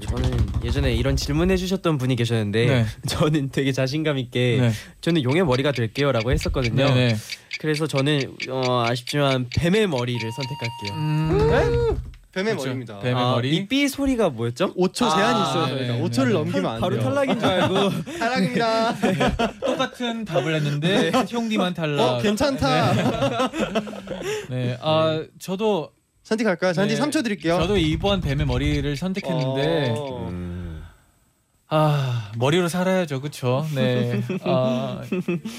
[0.00, 2.86] 저는 예전에 이런 질문 해주셨던 분이 계셨는데 네.
[3.08, 4.72] 저는 되게 자신감 있게 네.
[5.02, 6.92] 저는 용의 머리가 될게요라고 했었거든요.
[6.92, 7.08] 네.
[7.12, 7.16] 네.
[7.60, 10.92] 그래서 저는 어, 아쉽지만 뱀의 머리를 선택할게요.
[10.94, 12.02] 음,
[12.36, 12.64] 뱀의 그렇죠.
[12.68, 12.98] 머리입니다.
[13.00, 13.56] 뱀의 아, 머리.
[13.56, 14.74] 이삐 소리가 뭐였죠?
[14.74, 15.66] 5초 제한이 아, 있어요.
[15.74, 16.32] 네, 저희가 네, 5초를 네.
[16.34, 17.04] 넘기면 안 바로 돼요.
[17.04, 17.74] 탈락인 줄 알고
[18.18, 18.94] 탈락입니다.
[19.64, 22.00] 똑같은 답을 했는데 형님만 탈락.
[22.00, 22.92] 어 괜찮다.
[24.50, 24.76] 네.
[24.82, 25.90] 아 저도
[26.24, 26.74] 선택할까요?
[26.74, 27.00] 잔디 네.
[27.00, 27.58] 3초 드릴게요.
[27.58, 30.26] 저도 이번 뱀의 머리를 선택했는데 어.
[30.28, 30.55] 음.
[31.68, 33.66] 아 머리로 살아야죠, 그렇죠?
[33.74, 34.22] 네.
[34.42, 35.02] 아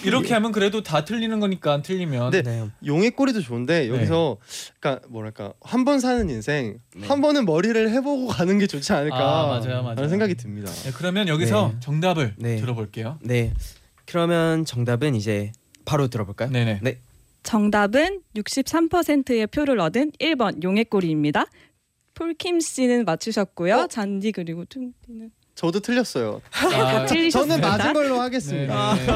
[0.05, 2.31] 이렇게 하면 그래도 다 틀리는 거니까 안 틀리면.
[2.31, 2.41] 네.
[2.43, 2.69] 네.
[2.85, 4.37] 용의 꼬리도 좋은데 여기서
[4.79, 7.07] 그러니까 뭐랄까 한 번 사는 인생 네.
[7.07, 9.95] 한 번은 머리를 해보고 가는 게 좋지 않을까 아, 맞아요, 맞아요.
[9.95, 10.71] 라는 생각이 듭니다.
[10.71, 11.79] 네, 그러면 여기서 네.
[11.81, 12.55] 정답을 네.
[12.57, 13.19] 들어볼게요.
[13.21, 13.53] 네.
[14.05, 15.51] 그러면 정답은 이제
[15.85, 16.49] 바로 들어볼까요?
[16.49, 16.79] 네네.
[16.83, 16.99] 네.
[17.43, 21.45] 정답은 63%의 표를 얻은 1번 용의 꼬리입니다.
[22.13, 23.75] 폴킴 씨는 맞추셨고요.
[23.75, 23.87] 어?
[23.87, 26.39] 잔디 그리고 퉁디는 저도 틀렸어요.
[26.51, 27.05] 아.
[27.31, 28.19] 저는 맞은 걸로 네.
[28.21, 28.93] 하겠습니다.
[28.95, 29.07] 네.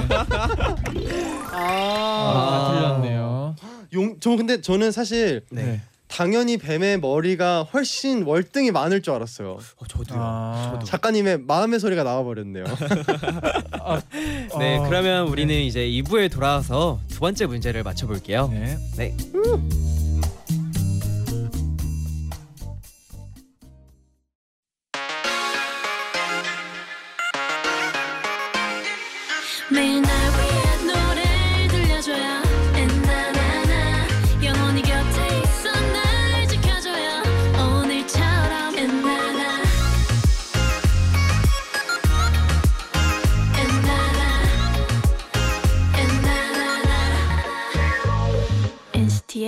[1.52, 3.56] 아, 아, 틀렸네요.
[3.94, 5.64] 용, 저 근데 저는 사실 네.
[5.64, 5.82] 네.
[6.08, 9.60] 당연히 뱀의 머리가 훨씬 월등히 많을 줄 알았어요.
[9.78, 10.20] 어, 저도요.
[10.20, 12.66] 아, 작가님의 마음의 소리가 나와버렸네요.
[14.60, 18.50] 네, 어, 그러면 우리는 이제 2부에 돌아와서 두 번째 문제를 맞춰볼게요.
[18.52, 18.78] 네.
[18.98, 19.16] 네.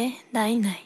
[0.03, 0.77] NCT의 night night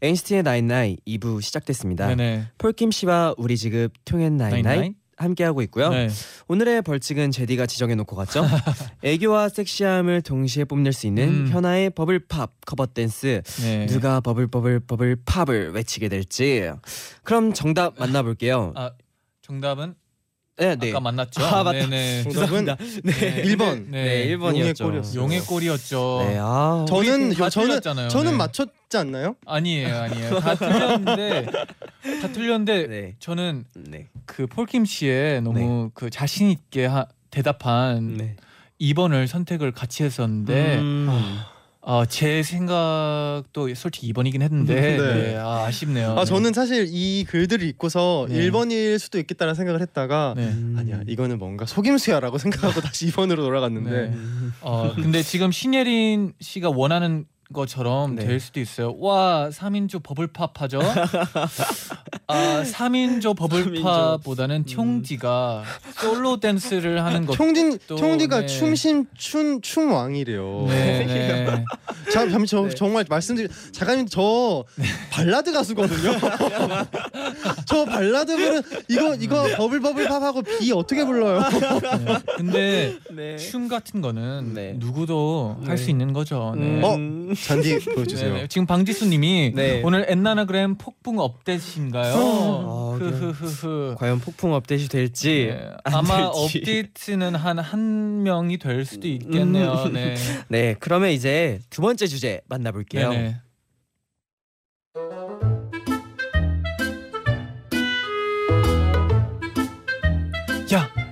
[0.00, 2.08] NCT의 night night 2부 시작됐습니다.
[2.08, 2.48] 네네.
[2.58, 4.94] 폴킴 씨와 우리 지금 통했나잇나잇?
[5.18, 5.88] 함께 하고 있고요.
[5.90, 6.08] 네.
[6.48, 8.44] 오늘의 벌칙은 재디가 지정해 놓고 갔죠.
[9.02, 11.48] 애교와 섹시함을 동시에 뽐낼 수 있는 음.
[11.48, 13.42] 현아의 Bubble Pop 커버 댄스.
[13.62, 13.86] 네.
[13.86, 16.70] 누가 bubble bubble bubble pop을 외치게 될지.
[17.22, 18.72] 그럼 정답 만나볼게요.
[18.76, 18.92] 아
[19.42, 19.94] 정답은
[20.58, 20.90] 네, 네.
[20.90, 21.44] 아까 만났죠.
[21.44, 21.86] 아, 맞다.
[21.86, 22.22] 네네.
[22.24, 22.64] 정답은
[23.04, 23.42] 네.
[23.44, 23.86] 1번.
[23.90, 25.14] 네, 1번이었죠.
[25.16, 26.24] 용의 골이었죠.
[26.26, 26.86] 네, 아.
[26.88, 28.08] 저는 다 저는 틀렸잖아요.
[28.08, 28.36] 저는 네.
[28.38, 29.36] 맞췄지 않나요?
[29.44, 30.40] 아니에요, 아니에요.
[30.40, 31.46] 다 틀렸는데
[32.22, 33.14] 다 틀렸는데 네.
[33.18, 34.08] 저는 네.
[34.24, 38.36] 그 폴킴 씨의 너무 그 자신 있게 하, 대답한 네.
[38.80, 41.38] 2번을 선택을 같이 했었는데 음.
[41.88, 44.96] 어, 제 생각도 솔직히 2번이긴 했는데 네.
[44.98, 46.18] 네, 아, 아쉽네요.
[46.18, 48.40] 아 저는 사실 이 글들을 읽고서 네.
[48.40, 50.48] 1번일 수도 있겠다는 생각을 했다가 네.
[50.48, 50.74] 음.
[50.76, 54.16] 아니야 이거는 뭔가 속임수야라고 생각하고 다시 2번으로 돌아갔는데 네.
[54.62, 58.24] 어, 근데 지금 신예린 씨가 원하는 것처럼 네.
[58.26, 58.94] 될 수도 있어요.
[58.98, 60.80] 와, 3인조 Bubble Pop 하죠?
[62.26, 68.46] 아, 3인조 버블팝보다는 총디가 솔로 댄스를 하는 것 총진 또, 총디가 네.
[68.46, 70.64] 춤심 춤 춤왕이래요.
[70.68, 71.64] 네, 네.
[72.12, 74.64] 자, 잠시 저 정말 말씀드리 작가님 저
[75.10, 76.12] 발라드 가수거든요.
[77.66, 81.40] 저 발라드 부른 이거 이거 bubble bubble pop하고 비 어떻게 불러요?
[82.00, 82.18] 네.
[82.36, 83.36] 근데 네.
[83.36, 84.74] 춤 같은 거는 네.
[84.76, 85.90] 누구도 할수 네.
[85.92, 86.54] 있는 거죠.
[86.56, 86.80] 네.
[86.80, 87.30] 음.
[87.30, 87.34] 어?
[87.34, 88.34] 잔디 보여주세요.
[88.34, 88.46] 네, 네.
[88.48, 89.82] 지금 방지수님이 네.
[89.84, 92.14] 오늘 엔나나그램 폭풍 업데이트인가요?
[92.16, 93.10] 어, 그래.
[93.10, 93.94] 흐흐흐흐.
[93.98, 96.58] 과연 폭풍 업데이트 될지 네, 안 아마 될지.
[96.60, 99.72] 업데이트는 한 한 명이 될 수도 있겠네요.
[99.86, 99.92] 음.
[99.94, 100.14] 네.
[100.48, 103.10] 네, 그러면 이제 두 번째 주제 만나볼게요.
[103.10, 103.36] 네네.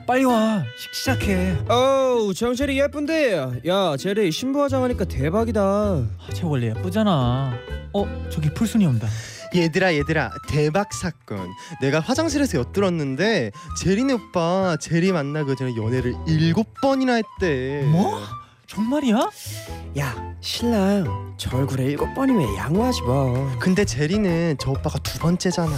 [0.06, 0.62] 빨리 와.
[0.76, 1.56] 식 시작해.
[1.68, 7.54] 어우 정철이 예쁜데 야 제리 신부 화장 하니까 대박이다 아, 쟤 원래 예쁘잖아.
[7.94, 9.08] 어, 저기 풀순이 온다.
[9.54, 11.48] 얘들아 얘들아 대박 사건.
[11.80, 17.82] 내가 화장실에서 엿들었는데 제리네 오빠 제리 만나기 전에 연애를 일곱 번이나 했대.
[17.90, 18.20] 뭐?
[18.66, 19.30] 정말이야?
[19.98, 25.70] 야 신랑 저 얼굴에 일곱 번이면 양호하지 뭐 근데 제리는 저 오빠가 두 번째잖아.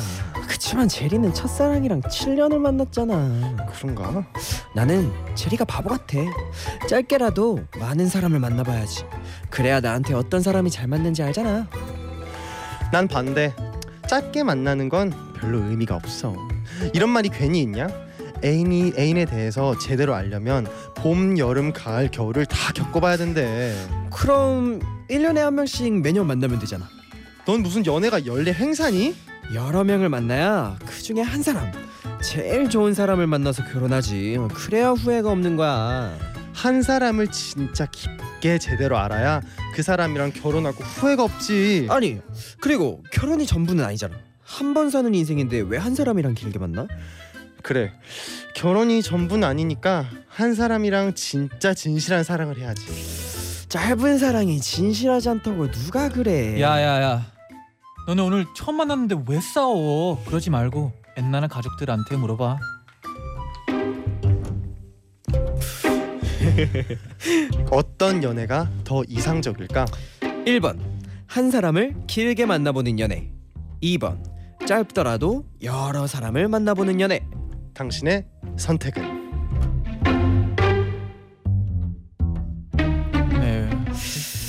[0.48, 4.24] 그치만 제리는 첫사랑이랑 7년을 만났잖아 그런가?
[4.74, 6.18] 나는 제리가 바보 같아
[6.88, 9.04] 짧게라도 많은 사람을 만나봐야지
[9.50, 11.68] 그래야 나한테 어떤 사람이 잘 맞는지 알잖아
[12.92, 13.52] 난 반대.
[14.08, 16.32] 짧게 만나는 건 별로 의미가 없어.
[16.94, 17.88] 이런 말이 괜히 있냐?
[18.46, 23.74] 애인이 애인에 대해서 제대로 알려면 봄, 여름, 가을, 겨울을 다 겪어봐야 된대.
[24.12, 24.80] 그럼
[25.10, 26.88] 1년에 한 명씩 매년 만나면 되잖아
[27.44, 29.14] 넌 무슨 연애가 연례 행사니?
[29.54, 31.70] 여러 명을 만나야 그 중에 한 사람
[32.22, 36.16] 제일 좋은 사람을 만나서 결혼하지 그래야 후회가 없는 거야
[36.52, 39.42] 한 사람을 진짜 깊게 제대로 알아야
[39.74, 41.86] 그 사람이랑 결혼하고 후회가 없지.
[41.90, 42.20] 아니
[42.60, 46.86] 그리고 결혼이 전부는 아니잖아 한 번 사는 인생인데 왜 한 사람이랑 길게 만나?
[47.66, 47.92] 그래.
[48.54, 52.80] 결혼이 전부는 아니니까 한 사람이랑 진짜 진실한 사랑을 해야지.
[53.68, 57.26] 짧은 사랑이 진실하지 않다고 누가 그래 야야야.
[58.06, 60.22] 너네 오늘 처음 만났는데 왜 싸워?
[60.26, 62.60] 그러지 말고 엔나나 가족들한테 물어봐.
[67.72, 69.86] 어떤 연애가 더 이상적일까?
[70.20, 70.78] 1번
[71.26, 73.28] 한 사람을 길게 만나보는 연애
[73.82, 74.22] 2번
[74.68, 77.26] 짧더라도 여러 사람을 만나보는 연애
[77.80, 78.24] 당신의
[78.56, 79.02] 선택은?
[83.38, 83.70] 네.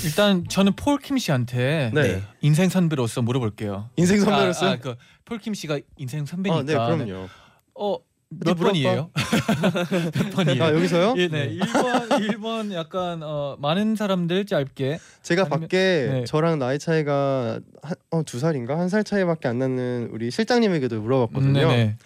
[0.06, 2.22] 일단 저는 폴킴 씨한테 네.
[2.40, 3.90] 인생 선배로서 물어볼게요.
[3.96, 4.66] 인생 선배로서?
[4.66, 4.94] 아, 아, 그
[5.26, 6.60] 폴킴 씨가 인생 선배니까.
[6.60, 6.72] 아, 네,
[7.04, 7.28] 그럼요.
[7.74, 7.98] 어,
[8.30, 8.64] 몇 물어봐.
[8.68, 9.10] 번이에요?
[10.14, 10.64] 몇 번이에요?
[10.64, 11.14] 아, 여기서요?
[11.18, 11.50] 예, 네.
[11.58, 16.24] 1번 1번 약간 어, 많은 사람들 짧게 제가 아니면- 밖에 네.
[16.24, 21.60] 저랑 나이 차이가 한, 어, 두 살인가 한 살 차이밖에 안 나는 우리 실장님에게도 물어봤거든요.
[21.60, 21.96] 음, 네네.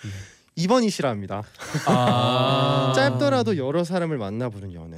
[0.57, 1.43] 2번이시라 합니다.
[1.87, 2.93] 아.
[2.97, 4.97] 짧더라도 여러 사람을 만나보는 연애.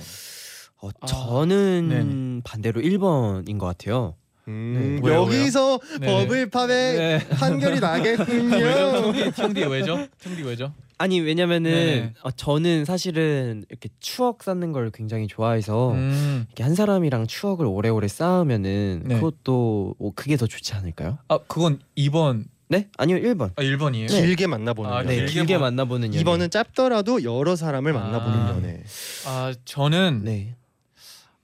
[0.81, 2.41] 어, 아, 저는 네네.
[2.45, 4.17] 반대로 1번인 것 같아요
[4.49, 5.11] 음, 네.
[5.15, 5.79] 여기서.
[6.05, 7.29] 버블팝의 네.
[7.29, 9.31] 판결이 나겠군요.
[9.33, 10.07] 청디 왜죠?
[10.21, 10.73] 청디 왜죠?
[10.99, 12.15] 아니 왜냐면은 네네.
[12.23, 16.45] 어, 저는 사실은 이렇게 추억 쌓는 걸 굉장히 좋아해서 음.
[16.49, 19.15] 이렇게 한 사람이랑 추억을 오래오래 쌓으면은 네.
[19.15, 21.19] 그것도 뭐 그게 더 좋지 않을까요?
[21.29, 22.45] 아, 그건 2번.
[22.75, 22.89] 네?
[22.99, 24.09] 아니요 1번 아, 1번이에요?
[24.09, 25.09] 길게 만나보는 아, 연애.
[25.11, 28.49] 네 길게 길게 뭐- 만나보는 연애 2번은 짧더라도 여러 사람을 만나보는 아.
[28.51, 28.83] 연애.
[29.27, 30.57] 아, 저는 네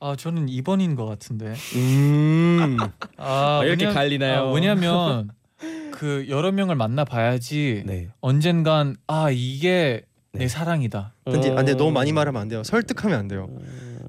[0.01, 1.55] 아, 저는 2번인 것 같은데.
[1.77, 2.77] 음.
[3.19, 4.41] 아, 이렇게 왜냐- 갈리나요?
[4.49, 5.31] 아, 왜냐면
[5.93, 8.09] 그 여러 명을 만나 봐야지 네.
[8.21, 10.41] 언젠간 아, 이게 네.
[10.41, 11.13] 내 사랑이다.
[11.25, 12.63] 근데, 아, 근데 너무 많이 말하면 안 돼요.
[12.65, 13.49] 설득하면 안 돼요.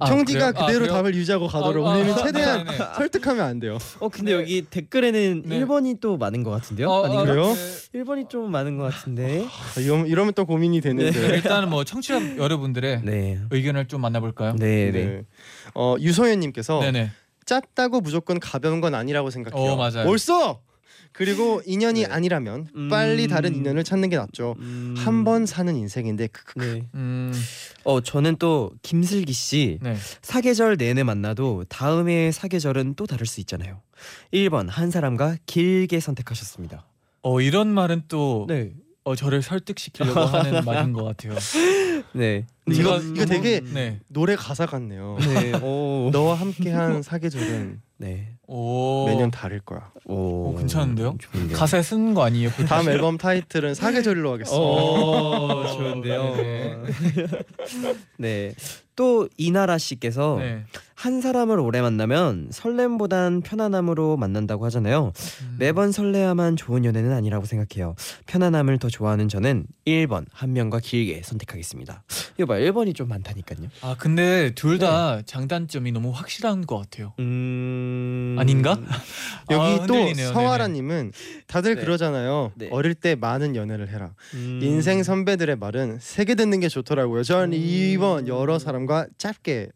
[0.01, 0.63] 아, 형디가 그래요?
[0.63, 0.93] 아, 그대로 그래요?
[0.97, 2.77] 답을 유지하고 가도록 아, 아, 우리는 아, 최대한 네, 네.
[2.95, 3.77] 설득하면 안 돼요.
[3.99, 5.59] 어 근데 여기 댓글에는 네.
[5.59, 6.89] 1번이 또 많은 것 같은데요?
[6.89, 7.21] 어, 아닌가?
[7.21, 7.53] 아, 그래요?
[7.53, 7.99] 네.
[8.03, 11.11] 1번이 좀 많은 것 같은데 아, 이러면, 이러면 또 고민이 되는데.
[11.35, 14.55] 일단은 뭐 청취자 여러분들의 네 의견을 좀 만나볼까요?
[14.57, 15.05] 네, 네.
[15.05, 15.25] 네.
[15.75, 17.11] 어 유소연님께서 네네.
[17.45, 19.71] 짧다고 무조건 가벼운 건 아니라고 생각해요.
[19.71, 20.05] 어, 맞아요.
[20.05, 20.61] 벌써
[21.13, 22.05] 그리고 인연이 네.
[22.05, 22.89] 아니라면 음.
[22.89, 24.55] 빨리 다른 인연을 찾는 게 낫죠.
[24.59, 24.95] 음.
[24.97, 26.59] 한번 사는 인생인데 크크크.
[26.59, 26.87] 네.
[26.95, 27.33] 음,
[27.83, 29.95] 어 저는 또 김슬기 씨 네.
[30.21, 33.81] 사계절 내내 만나도 다음의 사계절은 또 다를 수 있잖아요.
[34.33, 36.85] 1번 한 사람과 길게 선택하셨습니다.
[37.23, 38.71] 어 이런 말은 또 네.
[39.03, 41.33] 어, 저를 설득시키려고 하는 말인 것 같아요.
[42.13, 42.45] 네.
[42.69, 43.99] 이거 이거 되게 네.
[44.07, 45.17] 노래 가사 같네요.
[45.19, 45.53] 네.
[45.59, 46.09] 오.
[46.13, 48.35] 너와 함께한 사계절은 네.
[48.53, 49.05] 오.
[49.07, 49.91] 매년 다를 거야.
[50.05, 50.51] 오.
[50.51, 51.15] 오, 괜찮은데요?
[51.19, 51.57] 좋은데요.
[51.57, 52.49] 가사에 쓴 거 아니에요?
[52.57, 54.61] 그 다음 앨범 타이틀은 사계절로 하겠습니다.
[54.61, 56.35] 오, 좋은데요.
[58.17, 58.53] 네.
[58.97, 60.63] 또 이나라 씨께서 네.
[60.95, 65.13] 한 사람을 오래 만나면 설렘보단 편안함으로 만난다고 하잖아요.
[65.41, 65.55] 음.
[65.57, 67.95] 매번 설레야만 좋은 연애는 아니라고 생각해요.
[68.27, 72.03] 편안함을 더 좋아하는 저는 1번 한 명과 길게 선택하겠습니다.
[72.37, 73.69] 이거 봐 1번이 좀 많다니까요.
[73.81, 77.13] 아 근데 둘 다 장단점이 너무 확실한 것 같아요.
[77.19, 78.77] 음 아닌가?
[79.51, 80.13] 여기 아, 또.
[80.13, 81.11] 서아라님은
[81.47, 81.81] 다들 네.
[81.81, 82.51] 그러잖아요.
[82.55, 82.69] 네.
[82.71, 84.13] 어릴 때 많은 연애를 해라.
[84.33, 84.59] 음.
[84.63, 87.23] 인생 선배들의 말은 세게 듣는 게 좋더라고요.
[87.23, 87.61] 저는 음.
[87.61, 89.69] 2번 여러 사람과 짧게.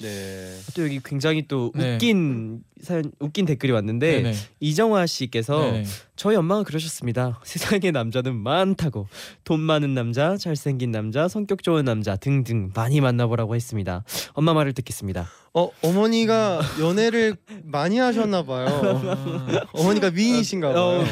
[0.00, 0.58] 네.
[0.74, 1.94] 또 여기 굉장히 또 네.
[1.94, 4.34] 웃긴 사연 웃긴 댓글이 왔는데 네네.
[4.58, 5.84] 이정화 씨께서 네네.
[6.16, 7.40] 저희 엄마가 그러셨습니다.
[7.44, 9.06] 세상에 남자는 많다고
[9.44, 14.04] 돈 많은 남자, 잘생긴 남자, 성격 좋은 남자 등등 많이 만나보라고 했습니다.
[14.32, 15.28] 엄마 말을 듣겠습니다.
[15.54, 18.66] 어 어머니가 연애를 많이 하셨나 봐요.
[18.66, 20.80] 아, 어머니가 미인이신가 봐요.
[21.00, 21.04] 어,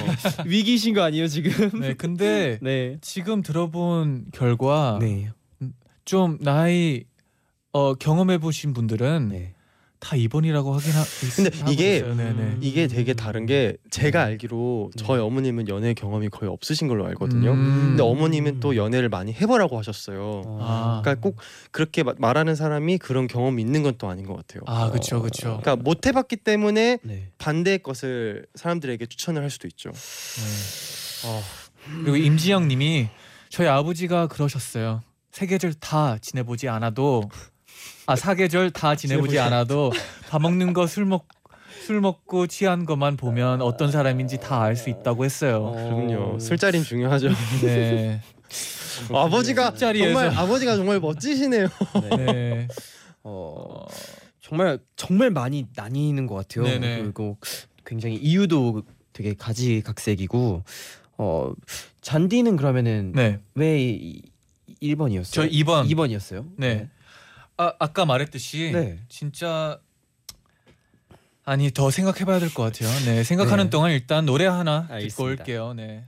[0.45, 1.81] 위기신 거 아니에요 지금?
[1.81, 2.99] 네 근데 네.
[3.01, 5.31] 지금 들어본 결과 네.
[6.05, 7.05] 좀 나이
[7.73, 9.55] 어, 경험해 보신 분들은 네.
[9.99, 11.05] 다 2번이라고 하긴 하.
[11.37, 12.17] 근데 이게 있어요.
[12.17, 12.57] 네네.
[12.61, 15.05] 이게 되게 다른 게 제가 알기로 네.
[15.05, 17.53] 저희 어머님은 연애 경험이 거의 없으신 걸로 알거든요.
[17.53, 17.85] 음.
[17.91, 20.43] 근데 어머님은 또 연애를 많이 해보라고 하셨어요.
[20.61, 21.01] 아.
[21.05, 21.37] 그러니까 꼭
[21.71, 24.63] 그렇게 마- 말하는 사람이 그런 경험이 있는 건 또 아닌 것 같아요.
[24.67, 25.59] 아 그렇죠 그렇죠.
[25.63, 27.29] 그러니까 못 해봤기 때문에 네.
[27.39, 29.93] 반대의 것을 사람들에게 추천을 할 수도 있죠.
[29.93, 31.29] 네.
[31.29, 31.43] 어.
[32.03, 33.09] 그리고 임지영님이
[33.51, 35.03] 저희 아버지가 그러셨어요.
[35.31, 37.23] 세계절 다 지내보지 않아도
[38.07, 39.93] 아 사계절 다 지내보지 않아도
[40.31, 41.27] 밥 먹는 거 술 먹
[41.87, 45.73] 술 먹고 취한 것만 보면 어떤 사람인지 다 알 수 있다고 했어요.
[45.73, 46.39] 그럼요.
[46.39, 47.29] 술자리는 중요하죠.
[47.63, 48.21] 네.
[49.13, 50.13] 아버지가 술자리에서.
[50.13, 51.67] 정말 아버지가 정말 멋지시네요.
[52.17, 52.69] 네.
[53.25, 53.85] 어,
[54.41, 56.65] 정말 정말 많이 나뉘는 것 같아요.
[56.67, 57.03] 네네.
[57.03, 57.39] 그리고
[57.85, 60.63] 굉장히 이유도 되게 가지각색이고
[61.19, 61.53] 어
[62.01, 63.41] 잔디는 그러면은 네.
[63.57, 64.23] 왜 이-
[64.81, 65.33] 1번이었어요?
[65.33, 65.89] 저 2번.
[65.91, 66.47] 2번이었어요.
[66.57, 66.89] 네.
[67.57, 68.99] 아 아까 말했듯이 네.
[69.09, 69.79] 진짜
[71.45, 72.89] 아니 더 생각해봐야 될 것 같아요.
[73.05, 73.71] 네 생각하는 네.
[73.71, 75.43] 동안 일단 노래 하나 듣고 알겠습니다.
[75.43, 75.75] 올게요.
[75.75, 76.07] 네.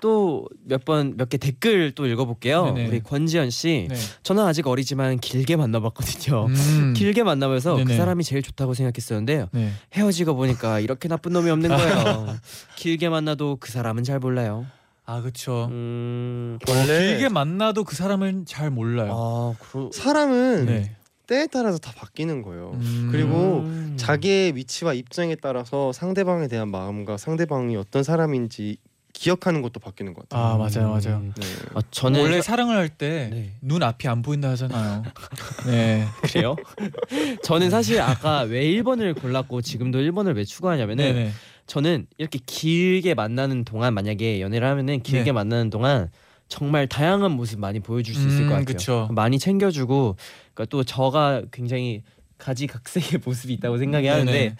[0.00, 2.72] 또 몇 번 몇 개 댓글 또 읽어볼게요.
[2.72, 2.88] 네네.
[2.88, 3.86] 우리 권지현 씨.
[3.90, 3.96] 네.
[4.22, 6.46] 저는 아직 어리지만 길게 만나봤거든요.
[6.46, 6.94] 음.
[6.96, 7.96] 길게 만나면서 그 네네.
[7.96, 9.48] 사람이 제일 좋다고 생각했었는데요.
[9.52, 9.72] 네.
[9.94, 12.36] 헤어지고 보니까 이렇게 나쁜 놈이 없는 거예요.
[12.76, 14.66] 길게 만나도 그 사람은 잘 몰라요.
[15.04, 15.68] 아 그렇죠.
[15.70, 16.58] 음.
[16.68, 19.12] 원래 길게 만나도 그 사람은 잘 몰라요.
[19.12, 19.90] 아, 그러...
[19.92, 20.94] 사람은 네.
[21.26, 22.72] 때에 따라서 다 바뀌는 거예요.
[22.74, 23.08] 음.
[23.10, 23.94] 그리고 음.
[23.98, 28.78] 자기의 위치와 입장에 따라서 상대방에 대한 마음과 상대방이 어떤 사람인지
[29.12, 30.44] 기억하는 것도 바뀌는 것 같아요.
[30.44, 31.16] 아 맞아요 맞아요.
[31.18, 31.32] 음.
[31.36, 31.46] 네.
[31.74, 33.52] 아, 저는 원래 사랑을 할 때 네.
[33.60, 35.02] 눈 앞이 안 보인다 하잖아요.
[35.66, 36.04] 네.
[36.22, 36.56] 그래요?
[37.42, 41.30] 저는 사실 아까 왜 1번을 골랐고 지금도 1번을 왜 추가하냐면은 네네.
[41.66, 45.32] 저는 이렇게 길게 만나는 동안 만약에 연애를 하면은 길게 네.
[45.32, 46.10] 만나는 동안
[46.48, 48.64] 정말 다양한 모습 많이 보여줄 수 있을 음, 것 같아요.
[48.64, 49.08] 그쵸.
[49.12, 50.16] 많이 챙겨주고
[50.54, 52.02] 그러니까 또 저가 굉장히
[52.38, 54.54] 가지각색의 모습이 있다고 생각이 하는데 네네.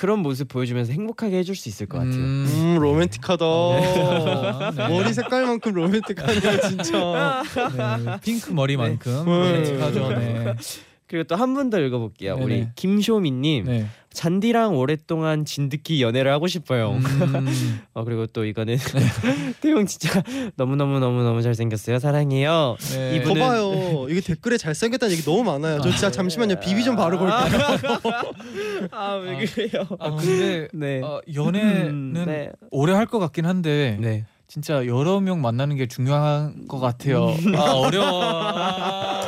[0.00, 2.14] 그런 모습 보여주면서 행복하게 해줄 수 있을 것 같아요.
[2.14, 2.48] 음.
[2.48, 3.44] 음 로맨틱하다.
[4.74, 4.88] 네.
[4.88, 7.42] 머리 색깔만큼 로맨틱하네요 진짜.
[7.54, 8.16] 네.
[8.22, 9.30] 핑크 머리만큼 네.
[9.30, 10.08] 로맨틱하죠.
[10.08, 10.54] 네.
[11.10, 12.36] 그리고 또 한 분 더 읽어볼게요.
[12.36, 12.44] 네네.
[12.44, 13.86] 우리 김쇼미님 네.
[14.12, 16.92] 잔디랑 오랫동안 진드기 연애를 하고 싶어요.
[16.92, 17.02] 음.
[17.94, 18.76] 어 그리고 또 이거는
[19.60, 20.22] 태용 진짜
[20.56, 21.98] 너무 너무 너무 너무 잘생겼어요.
[21.98, 22.76] 사랑해요.
[22.92, 23.16] 네.
[23.16, 24.06] 이분- 거 봐요.
[24.08, 25.80] 이게 댓글에 잘생겼다는 얘기 너무 많아요.
[25.80, 26.60] 저 진짜 잠시만요.
[26.60, 28.88] 비비 좀 바르고 올게요.
[28.92, 29.86] 아왜 그래요?
[29.98, 31.00] 아 근데 네.
[31.02, 32.50] 어, 연애는 음, 네.
[32.70, 34.24] 오래 할 것 같긴 한데 네.
[34.46, 37.34] 진짜 여러 명 만나는 게 중요한 것 같아요.
[37.56, 39.19] 아 어려워.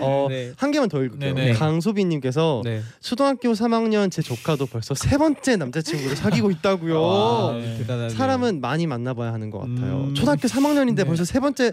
[0.00, 0.04] 아.
[0.04, 0.52] 어, 네.
[0.56, 1.34] 한 개만 더 읽을게요.
[1.34, 1.52] 네 네.
[1.52, 2.82] 강소비님께서 네.
[3.00, 7.02] 초등학교 3학년 제 조카도 벌써 세 번째 남자친구를 사귀고 있다고요.
[7.02, 7.76] 와, 아, 네.
[7.78, 8.08] 대단하네요.
[8.10, 10.04] 사람은 많이 만나봐야 하는 것 같아요.
[10.08, 10.14] 음.
[10.14, 11.04] 초등학교 3학년인데 네.
[11.04, 11.72] 벌써 세 번째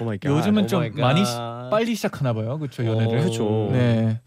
[0.00, 0.30] oh my god.
[0.30, 1.00] 요즘은 oh 좀 my god.
[1.00, 1.32] 많이 시,
[1.70, 2.58] 빨리 시작하나 봐요.
[2.58, 3.18] 그렇죠 연애를.
[3.18, 3.68] 어, 그쵸.
[3.72, 4.20] 네.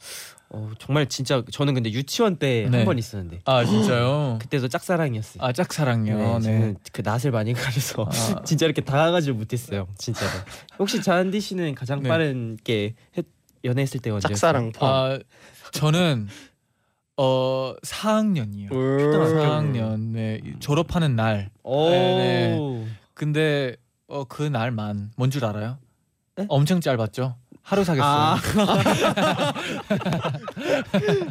[0.53, 2.83] 어, 정말 진짜 저는 근데 유치원 때한 네.
[2.85, 4.37] 번 있었는데 아 진짜요?
[4.43, 5.41] 그때도 짝사랑이었어요.
[5.43, 6.17] 아 짝사랑요.
[6.17, 6.39] 네, 네.
[6.41, 8.43] 저는 그 낯을 많이 가려서 아.
[8.43, 9.87] 진짜 이렇게 다가가지를 못했어요.
[9.97, 10.29] 진짜로.
[10.77, 12.09] 혹시 잔디 씨는 가장 네.
[12.09, 13.25] 빠른 게 했-
[13.63, 14.27] 연애했을 때 언제?
[14.27, 14.93] 짝사랑 포함.
[14.93, 15.19] 아
[15.71, 16.27] 저는
[17.17, 18.71] 어 4학년이요.
[18.73, 18.97] 음.
[18.97, 21.49] 4학년 네 졸업하는 날.
[21.63, 21.89] 오.
[21.89, 22.57] 네,
[23.13, 23.75] 근데
[24.07, 25.77] 어 그 날만 뭔 줄 알아요?
[26.35, 26.45] 네?
[26.49, 27.35] 엄청 짧았죠.
[27.63, 28.11] 하루 사귀었어요.
[28.11, 28.35] 아.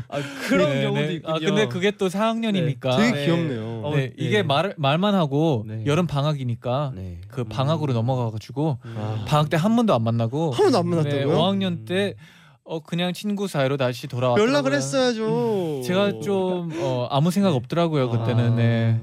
[0.09, 1.13] 아, 그런 네, 경우도 네.
[1.15, 1.35] 있군요.
[1.35, 2.97] 아 근데 그게 또 4학년이니까.
[2.97, 3.25] 되게 네.
[3.27, 3.83] 귀엽네요.
[3.85, 4.13] 어, 네, 네.
[4.17, 5.85] 이게 말 말만 하고 네.
[5.87, 7.19] 여름 방학이니까 네.
[7.29, 9.25] 그 방학으로 넘어가가지고 아.
[9.27, 11.37] 방학 때 한 번도 안 만나고 한 번도 안 만났다고요?
[11.37, 12.15] 5학년 때
[12.65, 14.43] 어, 그냥 친구 사이로 다시 돌아왔어요.
[14.47, 15.83] 연락을 했어야죠.
[15.85, 18.53] 제가 좀 어, 아무 생각 없더라고요 그때는.
[18.53, 18.55] 아.
[18.57, 19.01] 네.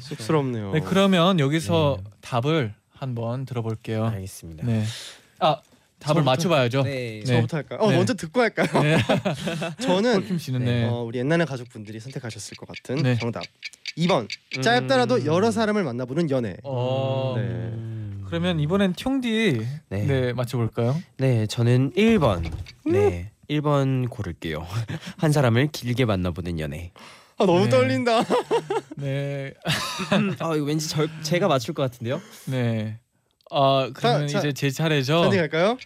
[0.00, 0.72] 쑥스럽네요.
[0.72, 4.04] 네 그러면 여기서 답을 한번 들어볼게요.
[4.06, 4.66] 알겠습니다.
[4.66, 4.82] 네.
[5.38, 5.56] 아
[6.04, 6.82] 답을 저부터- 맞춰봐야죠.
[6.82, 7.20] 네.
[7.20, 7.24] 네.
[7.24, 7.78] 저부터 할까요?
[7.80, 7.96] 어 네.
[7.96, 8.66] 먼저 듣고 할까요?
[8.82, 8.98] 네.
[9.80, 10.84] 저는 폴킴 씨는 네.
[10.84, 13.18] 어, 우리 옛날의 가족분들이 선택하셨을 것 같은 네.
[13.18, 13.42] 정답
[13.96, 14.28] 2번
[14.62, 16.56] 짧더라도 여러 사람을 만나보는 연애.
[16.64, 17.34] 어.
[17.36, 17.42] 네.
[17.42, 18.24] 음.
[18.26, 20.06] 그러면 이번엔 퉁디 네.
[20.06, 20.32] 네.
[20.32, 21.00] 맞춰볼까요?
[21.18, 22.50] 네, 저는 1번.
[22.86, 23.30] 네.
[23.48, 24.66] 1번 고를게요.
[25.18, 26.92] 한 사람을 길게 만나보는 연애.
[27.36, 27.70] 아 너무 네.
[27.70, 28.22] 떨린다.
[28.96, 29.54] 네.
[30.40, 32.20] 아, 이거 왠지 저, 제가 맞출 것 같은데요?
[32.46, 32.98] 네.
[33.50, 35.22] 아 그러면 자, 자, 이제 제 차례죠.
[35.24, 35.76] 선택 할까요?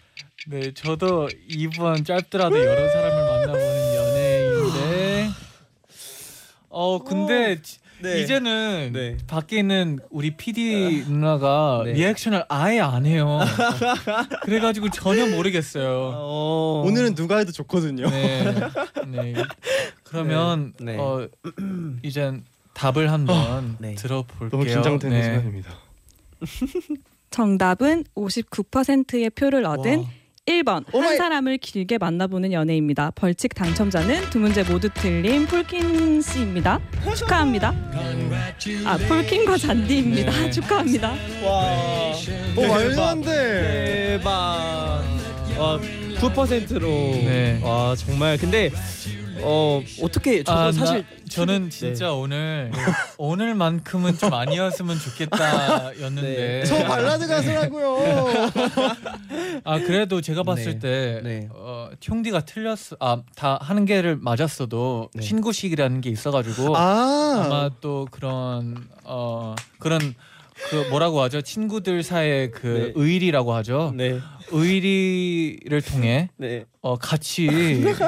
[0.47, 5.29] 네, 저도 이번 짧더라도 여러 사람을 만나보는 연애인데.
[6.69, 9.17] 어 근데 지- 이제는 네.
[9.27, 11.91] 밖에 있는 우리 PD 누나가 네.
[11.93, 13.39] 리액션을 아예 안 해요.
[14.43, 16.13] 그래가지고 전혀 모르겠어요.
[16.15, 16.83] 어.
[16.85, 18.09] 오늘은 누가 해도 좋거든요.
[18.09, 18.53] 네,
[19.07, 19.33] 네.
[20.05, 20.93] 그러면 네.
[20.93, 20.97] 네.
[20.97, 21.27] 어
[22.01, 23.95] 이젠 답을 한번 네.
[23.95, 24.49] 들어볼게요.
[24.49, 25.23] 너무 긴장되는 네.
[25.25, 25.71] 순간입니다.
[27.31, 30.05] 정답은 59%의 표를 얻은 와.
[30.45, 33.11] 1번 오마이- 한 사람을 길게 만나보는 연애입니다.
[33.13, 36.79] 벌칙 당첨자는 두 문제 모두 틀린 폴킨 씨입니다.
[37.15, 37.71] 축하합니다.
[38.85, 40.31] 아 폴킨과 잔디입니다.
[40.31, 40.49] 네.
[40.49, 41.09] 축하합니다.
[41.43, 42.13] 와.
[42.55, 44.17] 어 말도 안 돼.
[44.17, 44.31] 대박.
[45.59, 45.79] 와,
[46.19, 46.87] 9%로.
[46.87, 47.59] 네.
[47.63, 48.71] 와, 정말 근데
[49.43, 52.71] 어, 어떻게 저도 아, 사실 나, 저는 진짜 오늘
[53.17, 56.65] 오늘만큼은 좀 아니었으면 좋겠다였는데 네.
[56.65, 57.97] 저 발라드 가수라고요.
[59.63, 60.79] 아 그래도 제가 봤을 네.
[60.79, 61.49] 때 네.
[61.51, 65.21] 어, 퉁디가 틀렸어 아다 하는 게를 맞았어도 네.
[65.21, 70.15] 신고식이라는 게 있어가지고 아, 아마 또 그런 어 그런
[70.69, 72.91] 그 뭐라고 하죠 친구들 사이의 그 네.
[72.95, 74.19] 의리라고 하죠 네.
[74.51, 76.65] 의리를 통해 네.
[76.81, 77.47] 어 같이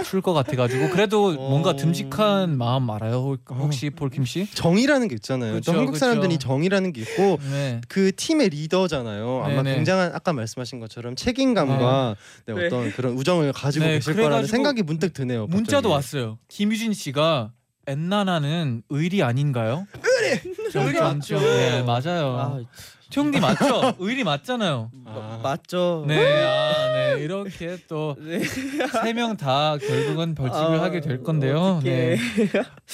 [0.06, 1.76] 출 것 같아가지고 그래도 뭔가 어.
[1.76, 4.48] 듬직한 마음 알아요 혹- 혹시 폴킴 씨?
[4.54, 5.54] 정이라는 게 있잖아요.
[5.56, 6.06] 그쵸, 또 한국 그쵸.
[6.06, 7.82] 사람들이 정이라는 게 있고 네.
[7.88, 9.42] 그 팀의 리더잖아요.
[9.44, 9.76] 아마 네네.
[9.76, 12.16] 굉장한 아까 말씀하신 것처럼 책임감과
[12.48, 12.66] 네, 네.
[12.68, 15.48] 어떤 그런 우정을 가지고 네, 계실 거라는 생각이 문득 드네요.
[15.48, 15.94] 문자도 갑자기.
[16.22, 16.38] 왔어요.
[16.48, 17.52] 김유진 씨가
[17.88, 19.88] 엔나나는 의리 아닌가요?
[20.04, 20.42] 의리.
[20.76, 21.40] 의리 맞죠.
[21.40, 22.38] 네 맞아요.
[22.38, 22.60] 아,
[23.14, 23.94] 형님 맞죠?
[24.00, 24.92] 의리 맞잖아요.
[25.06, 26.06] 아, 맞죠.
[26.08, 31.82] 네, 아, 네 이렇게 또세 명 다 결국은 벌칙을 아, 하게 될 건데요.
[31.84, 32.18] 네.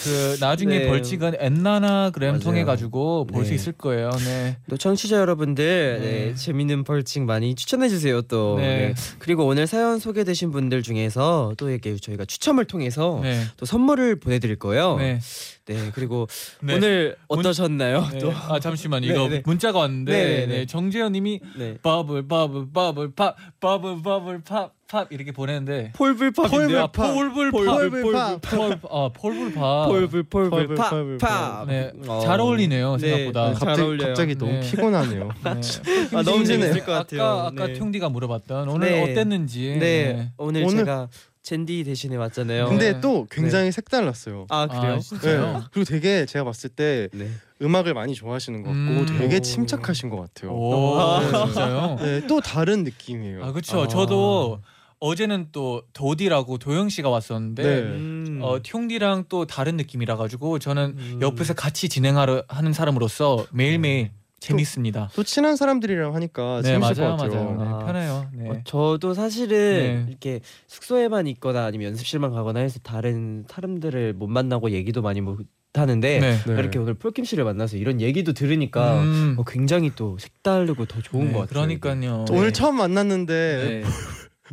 [0.04, 0.88] 그 나중에 네.
[0.88, 2.40] 벌칙은 엔나나그램 맞아요.
[2.40, 3.56] 통해 가지고 볼 수 네.
[3.56, 4.10] 있을 거예요.
[4.26, 4.58] 네.
[4.70, 6.08] 또 청취자 여러분들 네.
[6.28, 8.88] 네, 재밌는 벌칙 많이 추천해 주세요 또 네.
[8.90, 8.94] 네.
[9.20, 13.44] 그리고 오늘 사연 소개되신 분들 중에서 또 이렇게 저희가 추첨을 통해서 네.
[13.58, 15.20] 또 선물을 보내드릴 거예요 네.
[15.68, 16.28] 네, 그리고
[16.62, 16.76] 네.
[16.76, 18.20] 오늘 어떠셨나요 네.
[18.20, 19.42] 또아 잠시만 네, 이거 네.
[19.46, 20.66] 문자가 왔는데 네, 네, 네.
[20.66, 21.78] 정재현님이 네.
[21.82, 28.42] 버블 버블 버블 팝 버블 버블 팝팝 이렇게 보내는데 폴불팝인데요 아, 폴불 팝 폴불 팝.
[28.42, 32.22] 폴, 아 폴불 팝 폴불 폴불 폴불, 폴불, 팝팝 네, 어.
[32.24, 33.54] 잘 어울리네요 네, 생각보다.
[33.54, 34.08] 잘 갑자기, 어울려요.
[34.08, 34.60] 갑자기 너무 네.
[34.62, 35.30] 피곤하네요.
[35.44, 36.18] 네.
[36.18, 36.46] 아, 너무.
[36.46, 37.74] 재밌을 것 같아요 아까 아까 네.
[37.74, 39.04] 퉁디가 물어봤던 오늘 네.
[39.12, 39.78] 어땠는지.
[39.80, 41.10] 네, 오늘, 오늘- 제가
[41.48, 43.00] 젠디 대신에 왔잖아요 근데 네.
[43.00, 44.48] 또 굉장히 색달랐어요.
[44.50, 45.54] 아 그래요 아, 진짜요?
[45.54, 45.64] 네.
[45.72, 47.30] 그리고 되게 제가 봤을 때 네.
[47.62, 49.06] 음악을 많이 좋아하시는 것 같고 음.
[49.18, 49.40] 되게 오.
[49.40, 50.52] 침착하신 것 같아요.
[50.52, 51.46] 오, 아.
[51.46, 51.98] 진짜요?
[52.04, 53.46] 네, 또 다른 느낌이에요.
[53.46, 53.84] 아 그렇죠.
[53.84, 53.88] 아.
[53.88, 54.60] 저도
[55.00, 57.80] 어제는 또 도디라고 도영 씨가 왔었는데 네.
[57.80, 58.40] 음.
[58.42, 61.20] 어 퉁디랑 또 다른 느낌이라 가지고 저는 음.
[61.22, 65.10] 옆에서 같이 진행하러 하는 사람으로서 매일매일 재밌습니다.
[65.16, 67.44] 또 친한 사람들이랑 하니까 네 재밌을 맞아요 것 같아요.
[67.44, 67.58] 맞아요.
[67.58, 67.78] 네, 아.
[67.86, 68.32] 편해요.
[68.34, 68.50] 네.
[68.50, 70.06] 어, 저도 사실은 네.
[70.10, 75.40] 이렇게 숙소에만 있거나 아니면 연습실만 가거나 해서 다른 사람들을 못 만나고 얘기도 많이 못
[75.74, 76.38] 하는데 네.
[76.46, 76.54] 네.
[76.54, 79.36] 이렇게 오늘 폴킴 씨를 만나서 이런 얘기도 들으니까 음.
[79.38, 81.54] 어, 굉장히 또 색다르고 더 좋은 네, 것 같아요.
[81.54, 82.26] 그러니까요.
[82.32, 83.90] 오늘 처음 만났는데 네.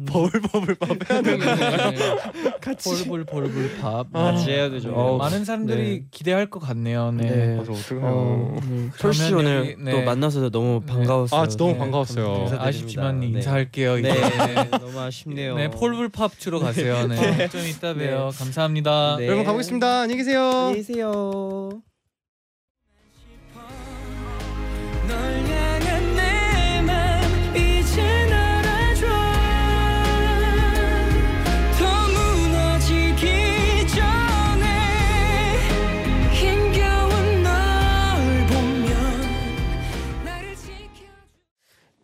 [0.07, 2.17] 버블버블밥 해야 되는 건가요?
[2.61, 4.13] 같이 볼볼 볼볼 밥.
[4.13, 4.89] 같이 해야 되죠.
[4.89, 6.05] 네, 어우, 많은 사람들이 네.
[6.11, 7.13] 기대할 것 같네요.
[7.13, 7.31] 네.
[7.31, 7.57] 네.
[7.57, 7.73] 맞아.
[8.03, 9.93] 어, 음, 솔씨 오늘 네.
[9.93, 10.93] 또 만나서 너무 네.
[10.93, 11.41] 반가웠어요.
[11.41, 12.59] 아, 너무 네, 반가웠어요.
[12.59, 13.27] 아쉽지만 네.
[13.27, 13.97] 인사할게요.
[14.03, 14.13] 네,
[14.71, 15.57] 너무 아쉽네요.
[15.57, 17.07] 네, 폴불팝 주러 가세요.
[17.07, 17.49] 네.
[17.49, 18.31] 좀 이따 봬요.
[18.37, 19.17] 감사합니다.
[19.19, 19.27] 네.
[19.27, 20.01] 여러분 가보겠습니다.
[20.03, 20.41] 안녕히 계세요.
[20.43, 21.94] 안녕히 계세요.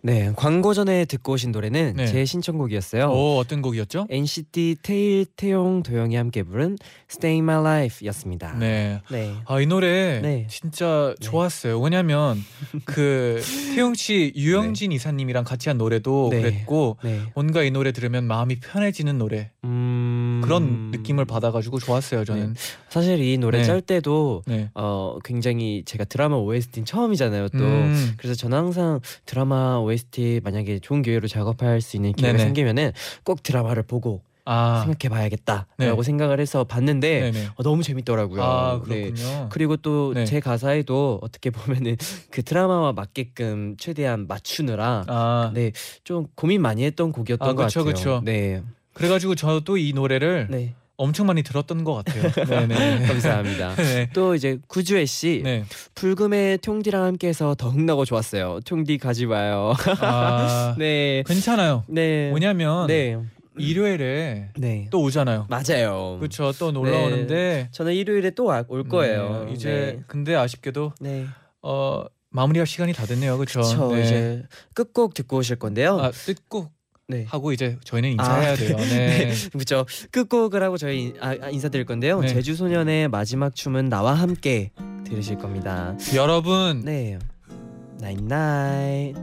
[0.03, 2.07] 네, 광고 전에 듣고 오신 노래는 네.
[2.07, 3.11] 제 신청곡이었어요.
[3.11, 4.07] 오, 어떤 곡이었죠?
[4.09, 6.79] NCT 테일, 태용, 도영이 함께 부른
[7.11, 8.55] Stay My Life였습니다.
[8.55, 9.03] 네.
[9.11, 9.35] 네.
[9.45, 10.47] 아, 이 노래 네.
[10.49, 11.27] 진짜 네.
[11.27, 11.79] 좋았어요.
[11.81, 12.43] 왜냐면
[12.85, 13.43] 그
[13.75, 16.41] 태용 씨 유영진 이사님이랑 같이 한 노래도 네.
[16.41, 17.21] 그랬고 네.
[17.35, 20.41] 뭔가 이 노래 들으면 마음이 편해지는 노래 음...
[20.43, 22.25] 그런 느낌을 받아 가지고 좋았어요.
[22.25, 22.55] 저는.
[22.89, 23.65] 사실 이 노래 네.
[23.65, 24.71] 짤 때도 네.
[24.75, 27.49] 어 굉장히 제가 드라마 OST는 처음이잖아요.
[27.51, 32.45] 또 음, 그래서 저는 항상 드라마 OST 만약에 좋은 기회로 작업할 수 있는 기회가 네네.
[32.45, 32.93] 생기면은
[33.25, 36.03] 꼭 드라마를 보고 아, 생각해봐야겠다라고 네.
[36.03, 37.31] 생각을 해서 봤는데.
[37.57, 38.43] 어, 너무 재밌더라고요.
[38.43, 39.13] 아, 네.
[39.51, 40.25] 그리고 또 네.
[40.25, 41.97] 제 가사에도 어떻게 보면은
[42.31, 45.73] 그 드라마와 맞게끔 최대한 맞추느라 아, 네
[46.05, 47.95] 좀 고민 많이 했던 곡이었던 아, 것 그쵸, 같아요.
[47.95, 48.21] 그쵸.
[48.25, 48.63] 네,
[48.95, 52.31] 그래가지고 저도 이 노래를 네 엄청 많이 들었던 것 같아요.
[52.45, 53.07] 네네.
[53.09, 53.75] 감사합니다.
[53.81, 54.11] 네.
[54.13, 55.65] 또 이제 구주혜 씨 네.
[55.95, 58.61] 불금에 퉁디랑 함께해서 더 흥나고 좋았어요.
[58.67, 59.73] 퉁디 가지 마요.
[60.01, 61.85] 아, 네, 괜찮아요.
[61.89, 63.17] 네, 뭐냐면 네,
[63.57, 65.47] 일요일에 네, 또 오잖아요.
[65.49, 66.19] 맞아요.
[66.19, 66.53] 그렇죠.
[66.59, 67.05] 또 놀러 네.
[67.07, 69.45] 오는데 저는 일요일에 또 올 거예요.
[69.47, 71.27] 네, 이제 근데 아쉽게도 네, 네.
[71.63, 73.39] 어 마무리할 시간이 다 됐네요.
[73.39, 73.63] 그렇죠.
[73.63, 74.43] 저 이제
[74.75, 75.99] 끝곡 듣고 오실 건데요.
[75.99, 76.71] 아, 끝곡
[77.11, 77.25] 네.
[77.29, 78.77] 하고 이제 저희는 아, 인사해야 아, 돼요.
[78.77, 79.29] 네.
[79.29, 79.35] 네.
[79.53, 79.85] 그렇죠.
[80.13, 82.21] 끝곡을 하고 저희 아, 아, 인사드릴 건데요.
[82.21, 82.29] 네.
[82.29, 84.71] 제주 소년의 마지막 춤은 나와 함께
[85.05, 85.97] 들으실 겁니다.
[86.15, 86.83] 여러분.
[86.85, 87.19] 네.
[88.01, 89.17] 나잇나잇.